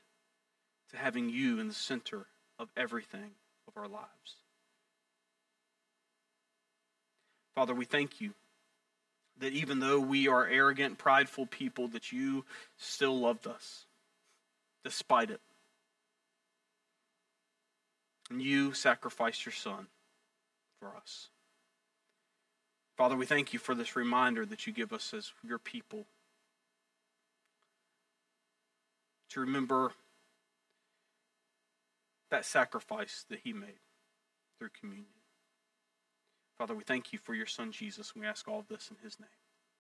to 0.90 0.96
having 0.96 1.28
you 1.28 1.60
in 1.60 1.68
the 1.68 1.74
center 1.74 2.26
of 2.58 2.68
everything 2.76 3.30
of 3.66 3.76
our 3.76 3.88
lives. 3.88 4.36
Father, 7.54 7.74
we 7.74 7.84
thank 7.84 8.20
you 8.20 8.32
that 9.40 9.52
even 9.52 9.80
though 9.80 10.00
we 10.00 10.28
are 10.28 10.46
arrogant, 10.46 10.98
prideful 10.98 11.46
people, 11.46 11.88
that 11.88 12.12
you 12.12 12.44
still 12.76 13.18
loved 13.18 13.46
us 13.46 13.84
despite 14.84 15.30
it. 15.30 15.40
And 18.30 18.42
you 18.42 18.72
sacrificed 18.74 19.44
your 19.46 19.52
son 19.52 19.86
for 20.80 20.92
us. 20.96 21.28
Father, 22.96 23.16
we 23.16 23.26
thank 23.26 23.52
you 23.52 23.58
for 23.58 23.74
this 23.74 23.96
reminder 23.96 24.44
that 24.44 24.66
you 24.66 24.72
give 24.72 24.92
us 24.92 25.14
as 25.14 25.32
your 25.46 25.58
people 25.58 26.04
to 29.30 29.40
remember 29.40 29.92
that 32.30 32.44
sacrifice 32.44 33.24
that 33.28 33.40
he 33.44 33.52
made 33.52 33.80
through 34.58 34.70
communion. 34.78 35.06
Father, 36.58 36.74
we 36.74 36.84
thank 36.84 37.12
you 37.12 37.18
for 37.18 37.34
your 37.34 37.46
son 37.46 37.70
Jesus, 37.70 38.12
and 38.12 38.22
we 38.22 38.28
ask 38.28 38.48
all 38.48 38.58
of 38.60 38.68
this 38.68 38.90
in 38.90 38.96
his 39.02 39.18
name. 39.20 39.28